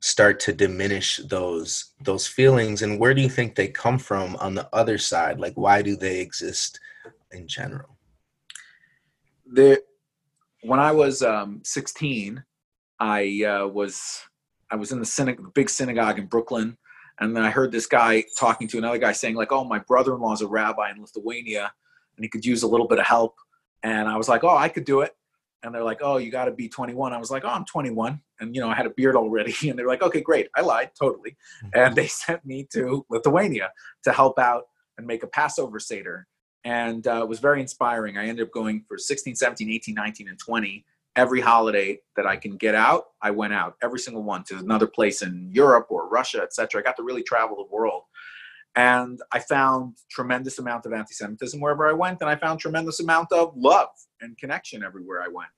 [0.00, 2.82] start to diminish those those feelings?
[2.82, 5.40] And where do you think they come from on the other side?
[5.40, 6.78] Like why do they exist
[7.32, 7.96] in general?
[9.50, 9.82] The
[10.62, 12.42] when i was um, 16
[13.00, 14.20] i uh, was
[14.70, 16.76] i was in the big synagogue in brooklyn
[17.20, 20.32] and then i heard this guy talking to another guy saying like oh my brother-in-law
[20.32, 21.72] is a rabbi in lithuania
[22.16, 23.36] and he could use a little bit of help.
[23.84, 25.14] And i was like oh i could do it
[25.62, 28.20] and they're like, "Oh, you got to be 21." I was like, "Oh, I'm 21,"
[28.40, 29.54] and you know, I had a beard already.
[29.68, 31.78] And they're like, "Okay, great." I lied totally, mm-hmm.
[31.78, 33.70] and they sent me to Lithuania
[34.04, 34.64] to help out
[34.96, 36.26] and make a Passover seder,
[36.64, 38.18] and uh, it was very inspiring.
[38.18, 40.84] I ended up going for 16, 17, 18, 19, and 20.
[41.16, 43.74] Every holiday that I can get out, I went out.
[43.82, 46.80] Every single one to another place in Europe or Russia, etc.
[46.80, 48.02] I got to really travel the world
[48.76, 53.30] and i found tremendous amount of anti-semitism wherever i went and i found tremendous amount
[53.32, 53.88] of love
[54.20, 55.48] and connection everywhere i went.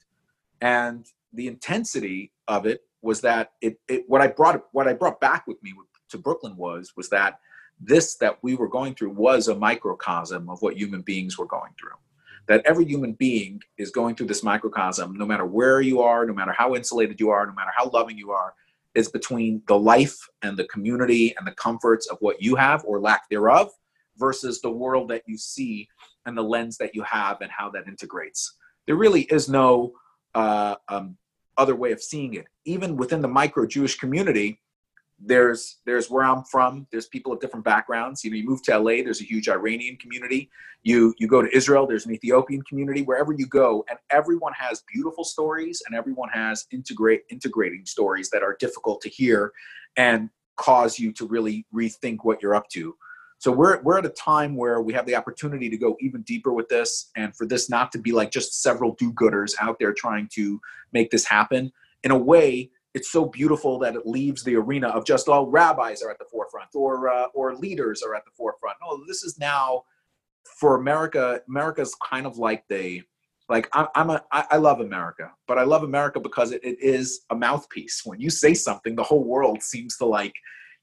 [0.60, 5.20] And the intensity of it was that it, it what i brought what i brought
[5.20, 5.72] back with me
[6.10, 7.40] to brooklyn was was that
[7.80, 11.72] this that we were going through was a microcosm of what human beings were going
[11.78, 11.96] through.
[12.46, 16.34] That every human being is going through this microcosm no matter where you are no
[16.34, 18.54] matter how insulated you are no matter how loving you are
[18.94, 23.00] is between the life and the community and the comforts of what you have or
[23.00, 23.70] lack thereof
[24.16, 25.88] versus the world that you see
[26.26, 28.56] and the lens that you have and how that integrates.
[28.86, 29.92] There really is no
[30.34, 31.16] uh, um,
[31.56, 32.46] other way of seeing it.
[32.64, 34.60] Even within the micro Jewish community,
[35.22, 36.86] there's there's where I'm from.
[36.90, 38.24] There's people of different backgrounds.
[38.24, 40.50] You know, you move to LA, there's a huge Iranian community.
[40.82, 43.02] You you go to Israel, there's an Ethiopian community.
[43.02, 48.42] Wherever you go, and everyone has beautiful stories, and everyone has integrate integrating stories that
[48.42, 49.52] are difficult to hear,
[49.96, 52.94] and cause you to really rethink what you're up to.
[53.40, 56.52] So we're we're at a time where we have the opportunity to go even deeper
[56.52, 60.28] with this, and for this not to be like just several do-gooders out there trying
[60.34, 60.60] to
[60.92, 61.72] make this happen.
[62.04, 65.50] In a way, it's so beautiful that it leaves the arena of just all oh,
[65.50, 68.76] rabbis are at the forefront or uh, or leaders are at the forefront.
[68.82, 69.84] No, this is now
[70.58, 71.40] for America.
[71.48, 73.02] America's kind of like the
[73.48, 77.22] like I'm, I'm a I love America, but I love America because it, it is
[77.30, 78.02] a mouthpiece.
[78.04, 80.34] When you say something, the whole world seems to like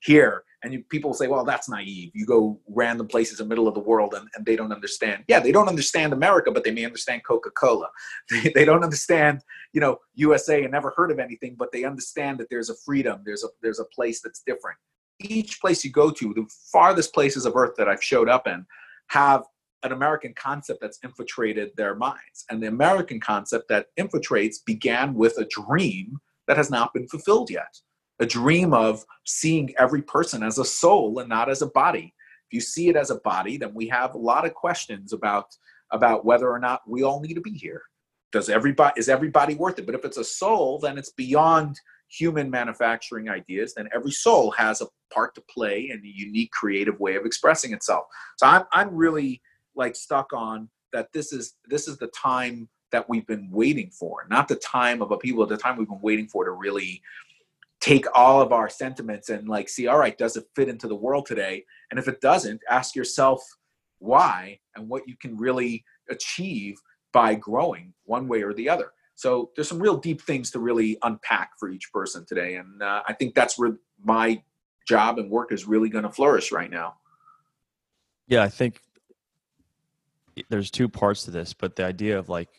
[0.02, 2.12] hear and you, people say well that's naive.
[2.14, 5.24] You go random places in the middle of the world and, and they don't understand.
[5.28, 7.88] Yeah they don't understand america but they may understand coca-cola.
[8.30, 9.42] They, they don't understand
[9.74, 13.22] you know usa and never heard of anything but they understand that there's a freedom.
[13.26, 14.78] There's a there's a place that's different.
[15.20, 18.66] Each place you go to the farthest places of earth that i've showed up in
[19.08, 19.44] have
[19.84, 22.46] an american concept that's infiltrated their minds.
[22.50, 27.50] And the american concept that infiltrates began with a dream that has not been fulfilled
[27.52, 27.80] yet
[28.20, 32.14] a dream of seeing every person as a soul and not as a body.
[32.50, 35.46] If you see it as a body, then we have a lot of questions about
[35.92, 37.82] about whether or not we all need to be here.
[38.32, 39.86] Does everybody is everybody worth it?
[39.86, 43.74] But if it's a soul, then it's beyond human manufacturing ideas.
[43.74, 47.74] Then every soul has a part to play and a unique, creative way of expressing
[47.74, 48.06] itself.
[48.38, 49.42] So I'm I'm really
[49.76, 51.12] like stuck on that.
[51.14, 55.12] This is this is the time that we've been waiting for, not the time of
[55.12, 55.46] a people.
[55.46, 57.02] The time we've been waiting for to really
[57.80, 60.96] take all of our sentiments and like see all right does it fit into the
[60.96, 61.64] world today?
[61.92, 63.42] And if it doesn't ask yourself
[64.00, 66.76] why and what you can really achieve
[67.14, 68.92] by growing one way or the other.
[69.16, 73.02] So there's some real deep things to really unpack for each person today and uh,
[73.08, 74.42] i think that's where my
[74.88, 76.96] job and work is really going to flourish right now.
[78.28, 78.82] Yeah i think
[80.50, 82.50] there's two parts to this but the idea of like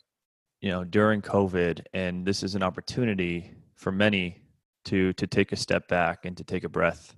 [0.60, 4.42] you know during covid and this is an opportunity for many
[4.84, 7.14] to to take a step back and to take a breath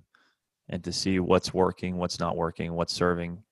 [0.69, 3.43] and to see what's working, what's not working, what's serving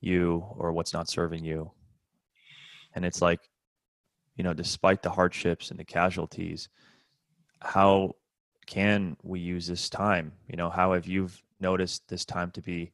[0.00, 1.70] you or what's not serving you.
[2.94, 3.40] And it's like,
[4.36, 6.68] you know, despite the hardships and the casualties,
[7.60, 8.14] how
[8.66, 10.32] can we use this time?
[10.48, 11.28] You know, how have you
[11.60, 12.92] noticed this time to be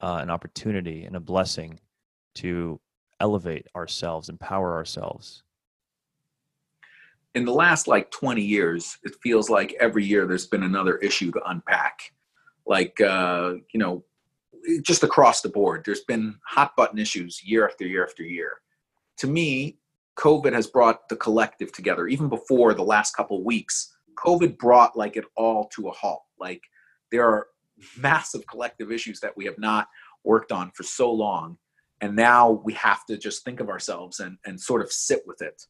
[0.00, 1.78] uh, an opportunity and a blessing
[2.36, 2.80] to
[3.20, 5.42] elevate ourselves, empower ourselves,
[7.34, 11.30] in the last like 20 years, it feels like every year there's been another issue
[11.32, 12.12] to unpack.
[12.66, 14.04] Like, uh, you know,
[14.82, 18.58] just across the board, there's been hot button issues year after year after year.
[19.18, 19.78] To me,
[20.18, 22.08] COVID has brought the collective together.
[22.08, 26.24] Even before the last couple weeks, COVID brought like it all to a halt.
[26.38, 26.62] Like,
[27.10, 27.46] there are
[27.96, 29.88] massive collective issues that we have not
[30.24, 31.56] worked on for so long.
[32.00, 35.42] And now we have to just think of ourselves and, and sort of sit with
[35.42, 35.62] it.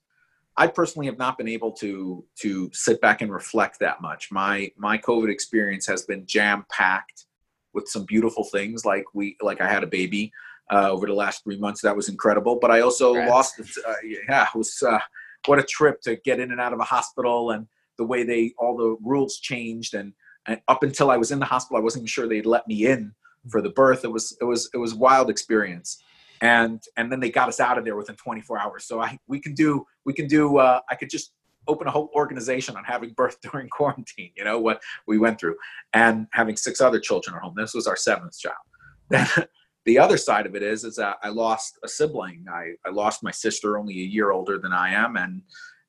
[0.59, 4.33] I personally have not been able to to sit back and reflect that much.
[4.33, 7.27] My my COVID experience has been jam packed
[7.73, 10.33] with some beautiful things, like we like I had a baby
[10.73, 11.81] uh, over the last three months.
[11.83, 12.59] That was incredible.
[12.61, 13.31] But I also Congrats.
[13.31, 13.79] lost.
[13.87, 14.99] Uh, yeah, it was uh,
[15.47, 18.53] what a trip to get in and out of a hospital and the way they
[18.59, 20.13] all the rules changed and,
[20.47, 22.87] and up until I was in the hospital, I wasn't even sure they'd let me
[22.87, 23.13] in
[23.49, 24.05] for the birth.
[24.05, 26.03] It was it was it was wild experience
[26.41, 28.85] and and then they got us out of there within 24 hours.
[28.85, 31.33] So i we can do we can do uh, i could just
[31.67, 35.57] open a whole organization on having birth during quarantine you know what we went through
[35.93, 37.55] and having six other children at home.
[37.57, 39.49] This was our seventh child.
[39.85, 42.45] The other side of it is is that i lost a sibling.
[42.53, 45.41] I i lost my sister only a year older than i am and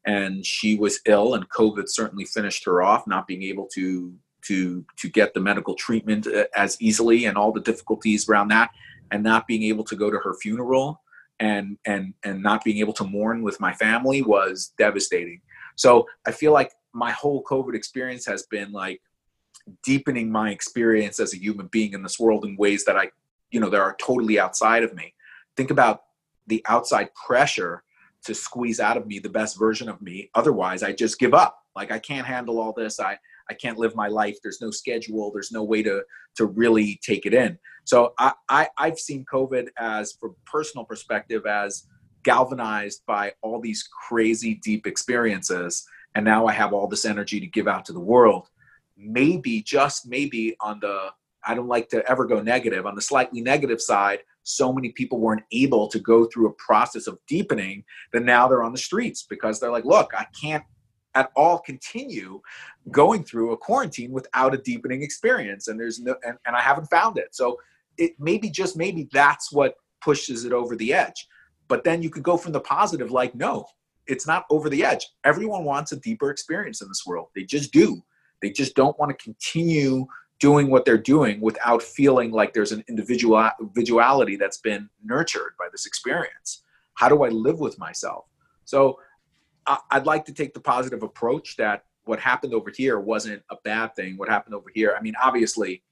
[0.05, 4.85] and she was ill and covid certainly finished her off not being able to to
[4.97, 8.69] to get the medical treatment uh, as easily and all the difficulties around that
[9.11, 11.01] and not being able to go to her funeral
[11.39, 15.41] and and and not being able to mourn with my family was devastating.
[15.75, 19.01] So i feel like my whole covid experience has been like
[19.83, 23.09] deepening my experience as a human being in this world in ways that i
[23.51, 25.13] you know that are totally outside of me.
[25.55, 26.03] Think about
[26.47, 27.83] the outside pressure
[28.25, 30.29] to squeeze out of me the best version of me.
[30.35, 31.63] Otherwise i just give up.
[31.75, 32.99] Like i can't handle all this.
[32.99, 33.17] I
[33.49, 34.37] I can't live my life.
[34.41, 35.31] There's no schedule.
[35.31, 36.03] There's no way to
[36.37, 37.57] to really take it in.
[37.83, 41.87] So I, I I've seen COVID as, from personal perspective, as
[42.23, 45.85] galvanized by all these crazy deep experiences,
[46.15, 48.49] and now I have all this energy to give out to the world.
[48.97, 51.09] Maybe just maybe on the
[51.45, 52.85] I don't like to ever go negative.
[52.85, 57.07] On the slightly negative side, so many people weren't able to go through a process
[57.07, 57.83] of deepening
[58.13, 60.63] that now they're on the streets because they're like, look, I can't
[61.15, 62.41] at all continue
[62.91, 66.85] going through a quarantine without a deepening experience and there's no and, and i haven't
[66.85, 67.35] found it.
[67.35, 67.57] So
[67.97, 71.27] it maybe just maybe that's what pushes it over the edge.
[71.67, 73.65] But then you could go from the positive like no
[74.09, 75.07] it's not over the edge.
[75.23, 77.27] Everyone wants a deeper experience in this world.
[77.35, 78.03] They just do.
[78.41, 80.07] They just don't want to continue
[80.39, 85.67] doing what they're doing without feeling like there's an individual individuality that's been nurtured by
[85.71, 86.63] this experience.
[86.95, 88.25] How do i live with myself?
[88.65, 88.99] So
[89.91, 93.95] I'd like to take the positive approach that what happened over here wasn't a bad
[93.95, 94.17] thing.
[94.17, 95.83] What happened over here, I mean, obviously,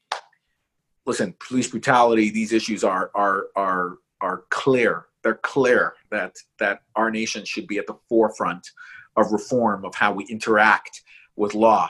[1.06, 2.30] listen, police brutality.
[2.30, 5.06] These issues are are are are clear.
[5.24, 8.68] They're clear that that our nation should be at the forefront
[9.16, 11.04] of reform of how we interact
[11.36, 11.90] with law.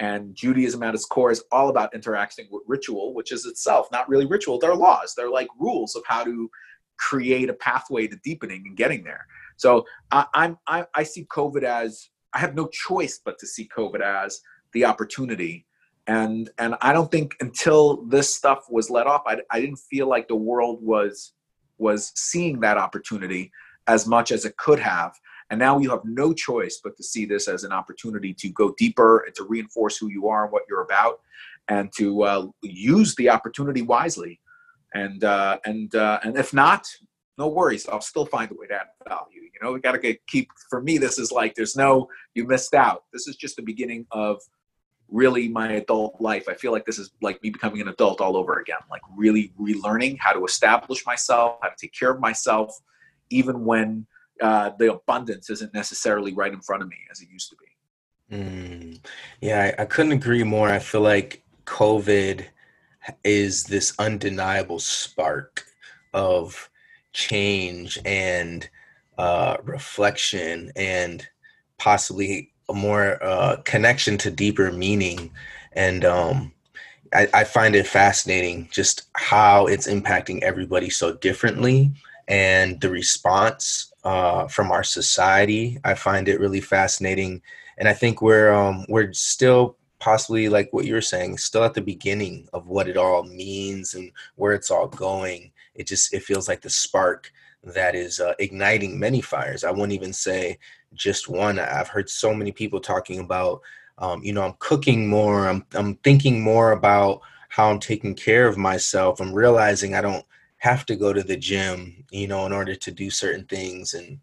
[0.00, 4.08] And Judaism at its core is all about interacting with ritual, which is itself not
[4.08, 4.58] really ritual.
[4.58, 5.14] They're laws.
[5.16, 6.50] They're like rules of how to
[6.96, 9.26] create a pathway to deepening and getting there.
[9.56, 13.68] So I, I'm I, I see COVID as I have no choice but to see
[13.76, 14.40] COVID as
[14.72, 15.66] the opportunity.
[16.06, 20.08] And and I don't think until this stuff was let off, I, I didn't feel
[20.08, 21.32] like the world was
[21.78, 23.50] was seeing that opportunity
[23.86, 25.12] as much as it could have.
[25.50, 28.74] And now you have no choice but to see this as an opportunity to go
[28.78, 31.20] deeper and to reinforce who you are and what you're about,
[31.68, 34.40] and to uh, use the opportunity wisely.
[34.94, 36.86] And uh, and uh, and if not,
[37.38, 37.88] no worries.
[37.88, 39.42] I'll still find a way to add value.
[39.42, 42.74] You know, we got to keep, for me, this is like, there's no, you missed
[42.74, 43.04] out.
[43.12, 44.40] This is just the beginning of
[45.08, 46.48] really my adult life.
[46.48, 49.52] I feel like this is like me becoming an adult all over again, like really
[49.60, 52.74] relearning how to establish myself, how to take care of myself,
[53.30, 54.06] even when
[54.40, 58.36] uh, the abundance isn't necessarily right in front of me as it used to be.
[58.36, 58.98] Mm,
[59.40, 60.70] yeah, I, I couldn't agree more.
[60.70, 62.46] I feel like COVID
[63.22, 65.64] is this undeniable spark
[66.12, 66.70] of
[67.14, 68.68] change and
[69.16, 71.26] uh, reflection and
[71.78, 75.30] possibly a more uh, connection to deeper meaning.
[75.72, 76.52] And um,
[77.14, 81.92] I, I find it fascinating just how it's impacting everybody so differently
[82.28, 85.78] and the response uh, from our society.
[85.84, 87.40] I find it really fascinating.
[87.78, 91.74] And I think we're um, we're still possibly like what you were saying, still at
[91.74, 96.22] the beginning of what it all means and where it's all going it just it
[96.22, 99.64] feels like the spark that is uh, igniting many fires.
[99.64, 100.58] I wouldn't even say
[100.92, 101.58] just one.
[101.58, 103.60] I've heard so many people talking about,
[103.98, 105.48] um, you know, I'm cooking more.
[105.48, 109.20] I'm I'm thinking more about how I'm taking care of myself.
[109.20, 110.24] I'm realizing I don't
[110.58, 113.94] have to go to the gym, you know, in order to do certain things.
[113.94, 114.18] And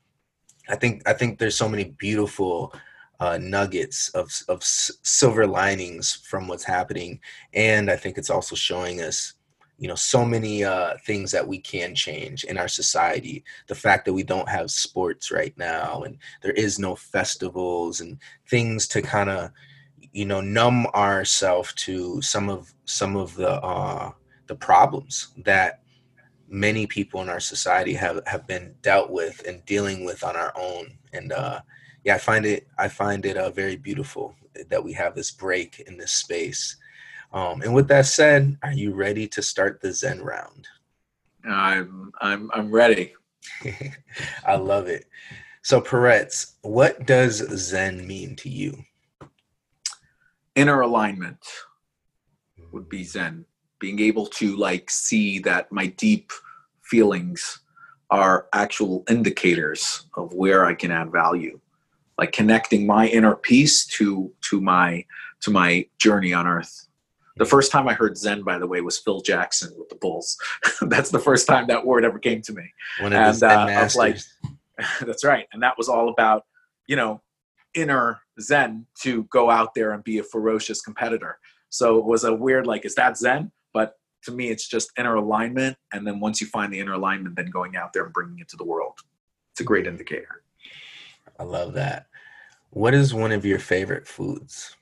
[0.69, 2.73] I think I think there's so many beautiful
[3.19, 7.19] uh, nuggets of of silver linings from what's happening,
[7.53, 9.33] and I think it's also showing us
[9.81, 13.43] you know so many uh, things that we can change in our society.
[13.65, 18.19] The fact that we don't have sports right now and there is no festivals and
[18.47, 19.49] things to kind of
[20.13, 24.11] you know numb ourselves to some of some of the uh
[24.45, 25.81] the problems that
[26.47, 30.53] many people in our society have have been dealt with and dealing with on our
[30.55, 30.95] own.
[31.11, 31.61] And uh
[32.03, 34.35] yeah i find it i find it uh, very beautiful
[34.69, 36.77] that we have this break in this space
[37.33, 40.67] um, and with that said, are you ready to start the Zen round?
[41.47, 43.13] I'm I'm I'm ready.
[44.45, 45.05] I love it.
[45.63, 48.83] So Peretz, what does Zen mean to you?
[50.55, 51.39] Inner alignment
[52.71, 53.45] would be Zen.
[53.79, 56.31] Being able to like see that my deep
[56.83, 57.59] feelings
[58.09, 61.59] are actual indicators of where I can add value.
[62.17, 65.05] Like connecting my inner peace to to my
[65.39, 66.87] to my journey on earth.
[67.37, 70.37] The first time I heard Zen, by the way, was Phil Jackson with the Bulls.
[70.81, 72.73] that's the first time that word ever came to me.
[72.99, 73.95] One of and, Zen uh, masters.
[73.97, 74.17] Like,
[75.01, 76.45] that's right, and that was all about
[76.87, 77.21] you know
[77.73, 81.39] inner Zen to go out there and be a ferocious competitor.
[81.69, 83.51] So it was a weird like, is that Zen?
[83.73, 87.35] But to me, it's just inner alignment, and then once you find the inner alignment,
[87.35, 88.99] then going out there and bringing it to the world.
[89.53, 90.43] It's a great indicator.
[91.39, 92.07] I love that.
[92.69, 94.75] What is one of your favorite foods?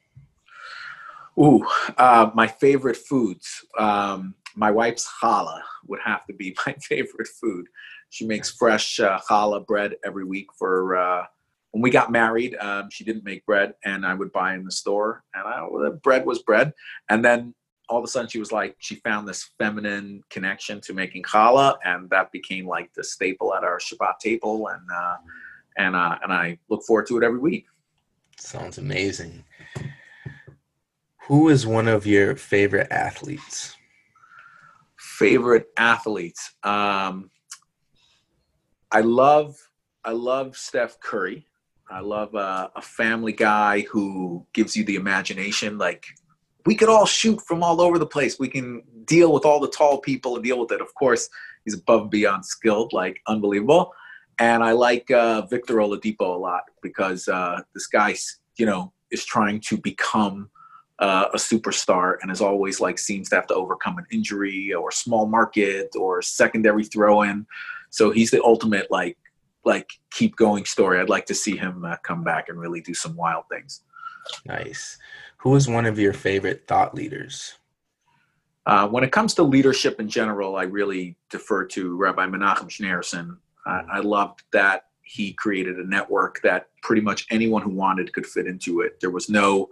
[1.40, 1.66] Ooh,
[1.98, 3.66] uh, my favorite foods.
[3.78, 7.68] Um, my wife's challah would have to be my favorite food.
[8.10, 10.98] She makes fresh uh, challah bread every week for.
[10.98, 11.24] Uh,
[11.72, 14.72] when we got married, um, she didn't make bread, and I would buy in the
[14.72, 16.74] store, and I, well, the bread was bread.
[17.10, 17.54] And then
[17.88, 21.78] all of a sudden, she was like, she found this feminine connection to making challah,
[21.86, 25.18] and that became like the staple at our Shabbat table, and uh,
[25.78, 27.66] and uh, and I look forward to it every week.
[28.40, 29.44] Sounds amazing.
[31.30, 33.78] Who is one of your favorite athletes?
[34.98, 36.56] Favorite athletes.
[36.64, 37.30] Um,
[38.92, 39.56] I love
[40.04, 41.46] I love Steph Curry,
[41.88, 45.78] I love uh, a family guy who gives you the imagination.
[45.78, 46.08] Like
[46.66, 48.40] we could all shoot from all over the place.
[48.40, 50.82] We can deal with all the tall people and deal with it.
[50.82, 51.30] Of course,
[51.64, 53.94] he's above and beyond skilled, like unbelievable.
[54.40, 58.16] And I like uh, Victor Oladipo a lot because uh, this guy,
[58.58, 60.50] you know, is trying to become
[61.00, 64.92] uh, a superstar and is always like seems to have to overcome an injury or
[64.92, 67.46] small market or secondary throw in.
[67.90, 69.18] So he's the ultimate like
[69.66, 71.00] like keep going story.
[71.00, 73.82] I'd like to see him uh, come back and really do some wild things.
[74.46, 74.98] Nice.
[75.38, 77.56] Who is one of your favorite thought leaders?
[78.66, 83.38] Uh, when it comes to leadership in general, I really defer to Rabbi Menachem Schneerson.
[83.66, 88.28] I, I loved that he created a network that pretty much anyone who wanted could
[88.28, 89.00] fit into it.
[89.02, 89.70] There was no,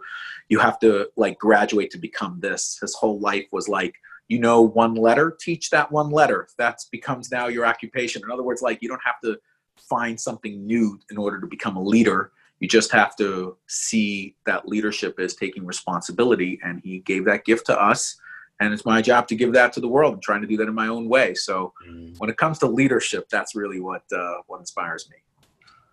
[0.50, 2.80] you have to like graduate to become this.
[2.82, 3.94] His whole life was like,
[4.30, 6.48] you know, one letter, teach that one letter.
[6.58, 8.24] That becomes now your occupation.
[8.26, 9.38] In other words, like you don't have to
[9.78, 12.32] find something new in order to become a leader.
[12.60, 16.60] You just have to see that leadership is taking responsibility.
[16.64, 18.20] And he gave that gift to us
[18.60, 20.16] and it's my job to give that to the world.
[20.16, 21.36] I'm trying to do that in my own way.
[21.36, 22.18] So mm.
[22.18, 25.18] when it comes to leadership, that's really what uh, what inspires me.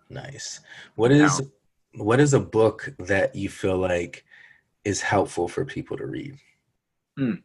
[0.09, 0.59] Nice.
[0.95, 1.47] What is now,
[2.03, 4.25] what is a book that you feel like
[4.83, 6.37] is helpful for people to read?
[7.17, 7.35] Hmm.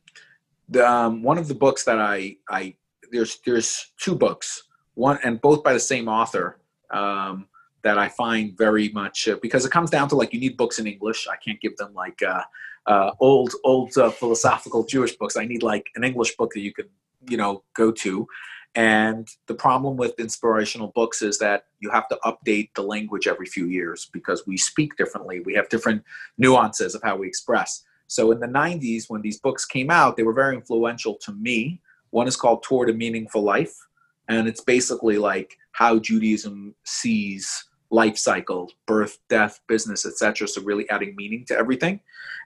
[0.69, 2.77] The, um, one of the books that I I
[3.11, 7.47] there's there's two books one and both by the same author um,
[7.83, 10.79] that I find very much uh, because it comes down to like you need books
[10.79, 11.27] in English.
[11.29, 12.43] I can't give them like uh,
[12.87, 15.37] uh, old old uh, philosophical Jewish books.
[15.37, 16.87] I need like an English book that you can
[17.29, 18.27] you know go to.
[18.75, 23.47] And the problem with inspirational books is that you have to update the language every
[23.47, 25.41] few years because we speak differently.
[25.41, 26.05] We have different
[26.39, 27.83] nuances of how we express.
[28.07, 31.81] So in the 90s, when these books came out, they were very influential to me.
[32.11, 33.75] One is called Toward a Meaningful Life,
[34.29, 40.89] and it's basically like how Judaism sees life cycle birth death business etc so really
[40.91, 41.99] adding meaning to everything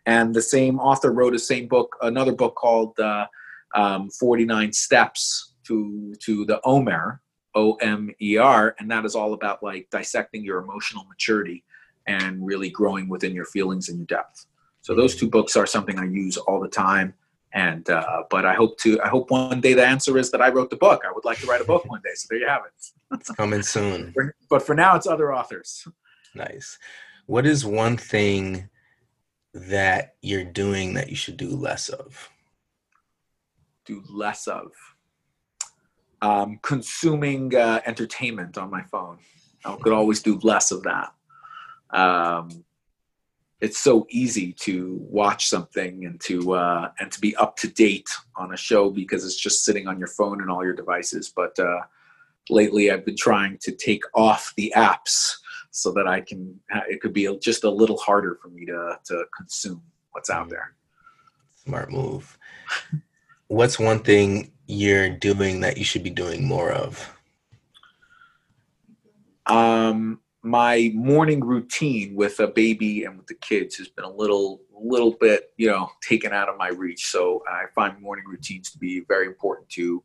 [0.06, 3.26] and the same author wrote a same book another book called uh,
[3.74, 7.20] um, 49 steps to to the omer
[7.54, 11.64] o-m-e-r and that is all about like dissecting your emotional maturity
[12.06, 14.46] and really growing within your feelings and your depth
[14.82, 17.14] so those two books are something i use all the time
[17.54, 20.50] and uh, but I hope to I hope one day the answer is that I
[20.50, 21.02] wrote the book.
[21.08, 22.10] I would like to write a book one day.
[22.14, 22.84] So there you have it.
[23.12, 24.12] it's coming soon.
[24.50, 25.86] But for now, it's other authors.
[26.34, 26.78] Nice.
[27.26, 28.68] What is one thing
[29.54, 32.28] that you're doing that you should do less of?
[33.84, 34.72] Do less of.
[36.24, 39.18] Um, consuming uh, entertainment on my phone.
[39.62, 41.12] I could always do less of that.
[41.90, 42.64] Um,
[43.60, 48.08] it's so easy to watch something and to uh, and to be up to date
[48.36, 51.30] on a show because it's just sitting on your phone and all your devices.
[51.34, 51.80] But uh,
[52.48, 55.36] lately, I've been trying to take off the apps
[55.72, 56.58] so that I can.
[56.88, 60.74] It could be just a little harder for me to to consume what's out there.
[61.64, 62.38] Smart move.
[63.48, 67.10] What's one thing you're doing that you should be doing more of?
[69.46, 74.60] Um, my morning routine with a baby and with the kids has been a little
[74.78, 77.06] little bit you know taken out of my reach.
[77.06, 80.02] So i find morning routines to be very important to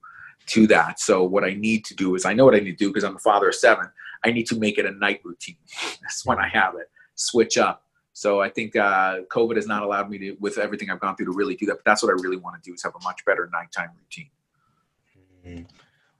[0.47, 0.99] to that.
[0.99, 3.03] So what i need to do is i know what i need to do because
[3.03, 3.85] i'm a father of seven.
[4.23, 5.57] I need to make it a night routine.
[6.01, 6.89] That's when i have it.
[7.15, 7.83] Switch up.
[8.13, 11.27] So i think uh, covid has not allowed me to with everything i've gone through
[11.27, 13.03] to really do that but that's what i really want to do is have a
[13.03, 14.29] much better nighttime routine.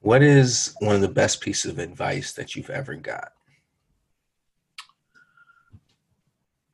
[0.01, 3.33] What is one of the best pieces of advice that you've ever got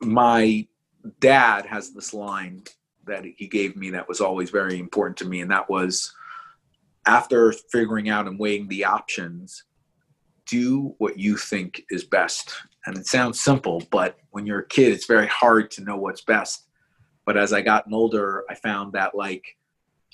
[0.00, 0.66] my
[1.20, 2.62] dad has this line
[3.06, 6.12] that he gave me that was always very important to me, and that was
[7.06, 9.64] after figuring out and weighing the options,
[10.46, 12.54] do what you think is best.
[12.86, 16.22] And it sounds simple, but when you're a kid, it's very hard to know what's
[16.22, 16.66] best.
[17.24, 19.44] But as I gotten older, I found that like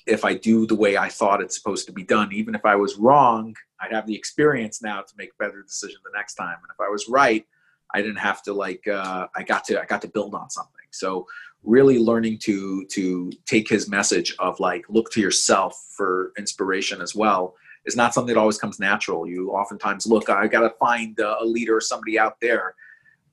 [0.05, 2.75] if I do the way I thought it's supposed to be done, even if I
[2.75, 6.57] was wrong, I'd have the experience now to make a better decision the next time.
[6.61, 7.45] And if I was right,
[7.93, 10.85] I didn't have to like uh, I got to I got to build on something.
[10.91, 11.27] So
[11.63, 17.15] really learning to to take his message of like look to yourself for inspiration as
[17.15, 19.27] well is not something that always comes natural.
[19.27, 22.75] You oftentimes look I got to find a leader or somebody out there,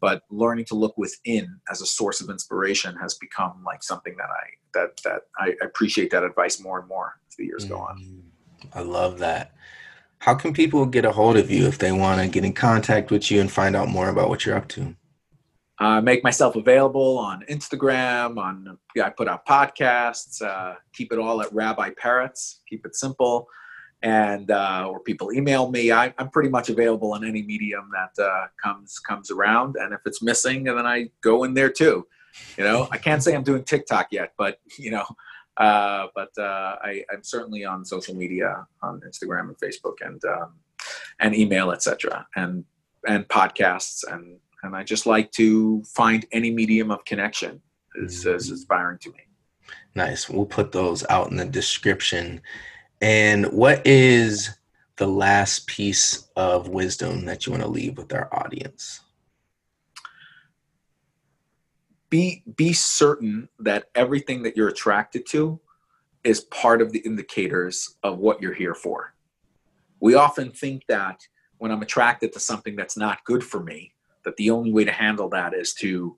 [0.01, 4.29] but learning to look within as a source of inspiration has become like something that
[4.31, 7.75] I that that I appreciate that advice more and more as the years mm-hmm.
[7.75, 7.99] go on.
[7.99, 8.21] Mm,
[8.75, 9.53] I love that.
[10.19, 13.11] How can people get a hold of you if they want to get in contact
[13.11, 14.95] with you and find out more about what you're up to?
[15.79, 18.37] Uh, make myself available on Instagram.
[18.37, 20.43] On yeah, I put out podcasts.
[20.43, 22.57] Uh, keep it all at Rabbi Peretz.
[22.69, 23.49] Keep it simple.
[24.03, 25.93] And uh, or people email me.
[25.93, 30.01] I, am pretty much available on any medium that uh, comes comes around, and if
[30.07, 32.07] it's missing, then I go in there too.
[32.57, 35.05] You know, I can't say I'm doing TikTok yet, but you know,
[35.57, 40.55] uh, but uh, I, am certainly on social media on Instagram and Facebook and um,
[41.19, 42.27] and email, etc.
[42.37, 42.65] and
[43.07, 47.61] and podcasts and and I just like to find any medium of connection
[47.97, 48.37] is, mm-hmm.
[48.37, 49.21] is inspiring to me.
[49.95, 50.29] Nice.
[50.29, 52.43] We'll put those out in the description.
[53.01, 54.51] And what is
[54.97, 59.01] the last piece of wisdom that you want to leave with our audience?
[62.11, 65.61] Be be certain that everything that you're attracted to
[66.25, 69.15] is part of the indicators of what you're here for.
[70.01, 71.21] We often think that
[71.59, 73.95] when I'm attracted to something that's not good for me,
[74.25, 76.17] that the only way to handle that is to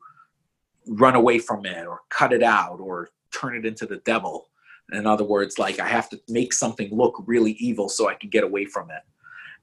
[0.86, 4.48] run away from it or cut it out or turn it into the devil.
[4.92, 8.30] In other words, like I have to make something look really evil so I can
[8.30, 9.02] get away from it.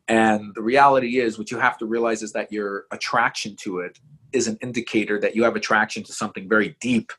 [0.08, 4.00] And the reality is, what you have to realize is that your attraction to it
[4.34, 7.12] is an indicator that you have attraction to something very deep.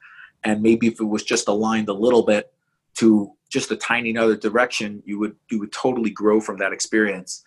[0.43, 2.53] And maybe if it was just aligned a little bit
[2.97, 7.45] to just a tiny other direction, you would you would totally grow from that experience.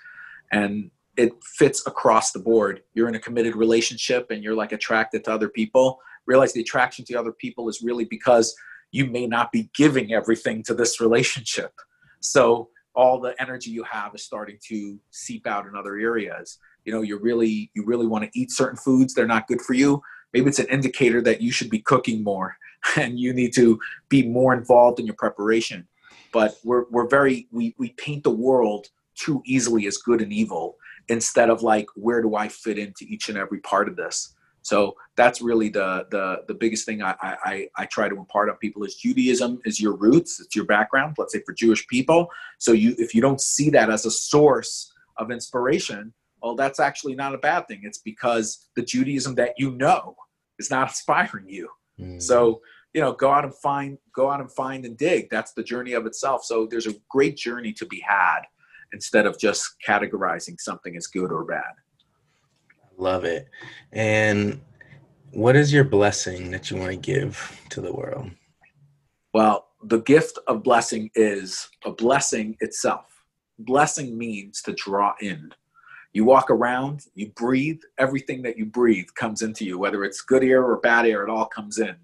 [0.51, 2.81] And it fits across the board.
[2.93, 5.99] You're in a committed relationship and you're like attracted to other people.
[6.25, 8.55] Realize the attraction to other people is really because
[8.93, 11.73] you may not be giving everything to this relationship.
[12.21, 16.59] So all the energy you have is starting to seep out in other areas.
[16.85, 19.73] You know, you really you really want to eat certain foods, they're not good for
[19.73, 20.01] you.
[20.31, 22.55] Maybe it's an indicator that you should be cooking more
[22.95, 23.79] and you need to
[24.09, 25.87] be more involved in your preparation.
[26.31, 30.77] But we're we're very we we paint the world too easily as good and evil
[31.09, 34.32] instead of like where do i fit into each and every part of this
[34.63, 38.55] so that's really the the the biggest thing I, I I try to impart on
[38.57, 41.15] people is Judaism is your roots, it's your background.
[41.17, 44.91] Let's say for Jewish people, so you if you don't see that as a source
[45.17, 47.81] of inspiration, well, that's actually not a bad thing.
[47.83, 50.15] It's because the Judaism that you know
[50.57, 51.69] is not inspiring you.
[51.99, 52.21] Mm.
[52.21, 52.61] So
[52.93, 55.29] you know, go out and find, go out and find and dig.
[55.29, 56.43] That's the journey of itself.
[56.45, 58.41] So there's a great journey to be had
[58.93, 61.73] instead of just categorizing something as good or bad.
[63.03, 63.49] Love it.
[63.91, 64.61] And
[65.31, 68.31] what is your blessing that you want to give to the world?
[69.33, 73.05] Well, the gift of blessing is a blessing itself.
[73.59, 75.51] Blessing means to draw in.
[76.13, 80.43] You walk around, you breathe, everything that you breathe comes into you, whether it's good
[80.43, 81.95] air or bad air, it all comes in.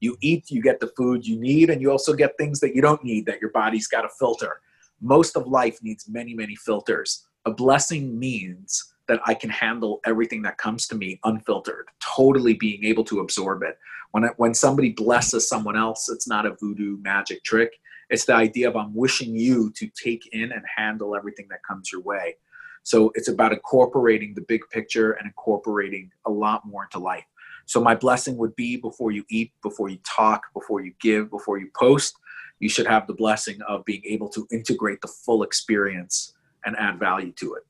[0.00, 2.82] You eat, you get the food you need, and you also get things that you
[2.82, 4.60] don't need that your body's got to filter
[5.00, 7.26] most of life needs many, many filters.
[7.44, 12.84] A blessing means that I can handle everything that comes to me unfiltered, totally being
[12.84, 13.78] able to absorb it.
[14.12, 17.72] When, it, when somebody blesses someone else, it's not a voodoo magic trick.
[18.10, 21.90] It's the idea of I'm wishing you to take in and handle everything that comes
[21.92, 22.36] your way.
[22.82, 27.24] So it's about incorporating the big picture and incorporating a lot more into life.
[27.66, 31.58] So my blessing would be before you eat, before you talk, before you give, before
[31.58, 32.14] you post,
[32.60, 36.34] you should have the blessing of being able to integrate the full experience
[36.64, 37.66] and add value to it.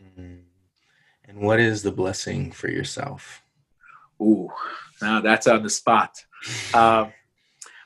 [0.00, 0.36] Mm-hmm.
[1.30, 3.44] And what is the blessing for yourself?
[4.20, 4.50] Ooh,
[5.00, 6.24] now that's on the spot.
[6.74, 7.12] Um,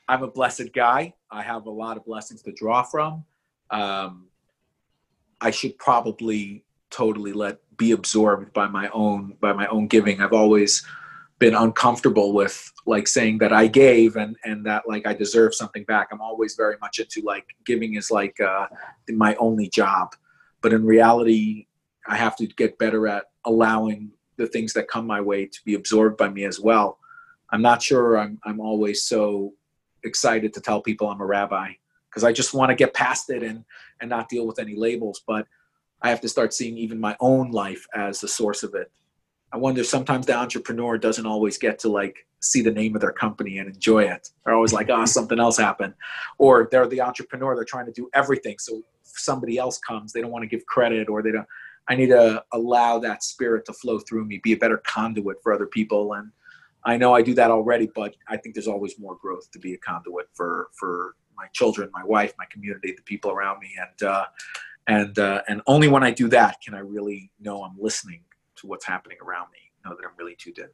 [0.09, 1.13] I'm a blessed guy.
[1.31, 3.25] I have a lot of blessings to draw from.
[3.71, 4.29] Um,
[5.43, 10.23] I should probably totally let be absorbed by my own by my own giving.
[10.23, 10.83] I've always
[11.39, 15.85] been uncomfortable with like saying that I gave and and that like I deserve something
[15.85, 16.09] back.
[16.11, 18.69] I'm always very much into like giving is like uh,
[19.11, 20.15] my only job,
[20.63, 21.67] but in reality,
[22.07, 25.75] I have to get better at allowing the things that come my way to be
[25.75, 26.99] absorbed by me as well.
[27.51, 29.53] I'm not sure I'm I'm always so
[30.03, 31.73] excited to tell people I'm a rabbi
[32.11, 33.65] because I just want to get past it and
[34.01, 35.47] and not deal with any labels, but
[36.03, 38.91] I have to start seeing even my own life as the source of it
[39.55, 43.13] I wonder sometimes the entrepreneur doesn't always get to like see the name of their
[43.13, 44.31] company and enjoy it.
[44.45, 45.95] They're always like, oh, something else happened.
[46.39, 48.57] Or they're the entrepreneur, they're trying to do everything.
[48.59, 51.47] So somebody else comes, they don't want to give credit or they don't.
[51.89, 55.53] I need to allow that spirit to flow through me, be a better conduit for
[55.53, 56.15] other people.
[56.15, 56.31] And
[56.85, 59.75] I know I do that already, but I think there's always more growth to be
[59.75, 63.71] a conduit for, for my children, my wife, my community, the people around me.
[63.79, 64.25] And, uh,
[64.87, 68.23] and, uh, and only when I do that can I really know I'm listening
[68.57, 70.69] to what's happening around me, know that I'm really tuned in.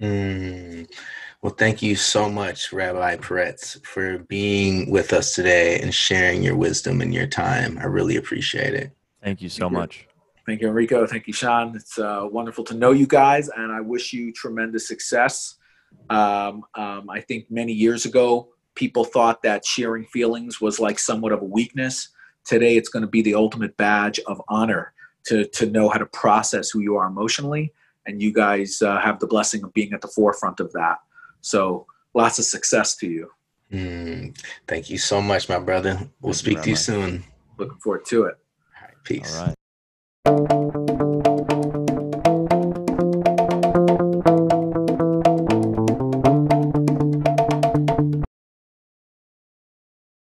[0.00, 0.90] Mm.
[1.42, 6.56] Well, thank you so much, Rabbi Peretz, for being with us today and sharing your
[6.56, 7.78] wisdom and your time.
[7.78, 8.92] I really appreciate it.
[9.22, 10.08] Thank you so thank much.
[10.48, 10.52] You.
[10.52, 11.06] Thank you, Enrico.
[11.06, 11.76] Thank you, Sean.
[11.76, 15.56] It's uh, wonderful to know you guys, and I wish you tremendous success.
[16.10, 21.32] Um, um, I think many years ago, people thought that sharing feelings was like somewhat
[21.32, 22.08] of a weakness.
[22.44, 24.94] today it's going to be the ultimate badge of honor
[25.24, 27.72] to to know how to process who you are emotionally
[28.06, 30.98] and you guys uh, have the blessing of being at the forefront of that
[31.40, 33.30] so lots of success to you
[33.72, 34.34] mm,
[34.66, 37.24] thank you so much my brother we'll thank speak you to you soon
[37.58, 38.36] looking forward to it
[38.76, 39.57] all right peace all right
[40.28, 40.67] Thank you.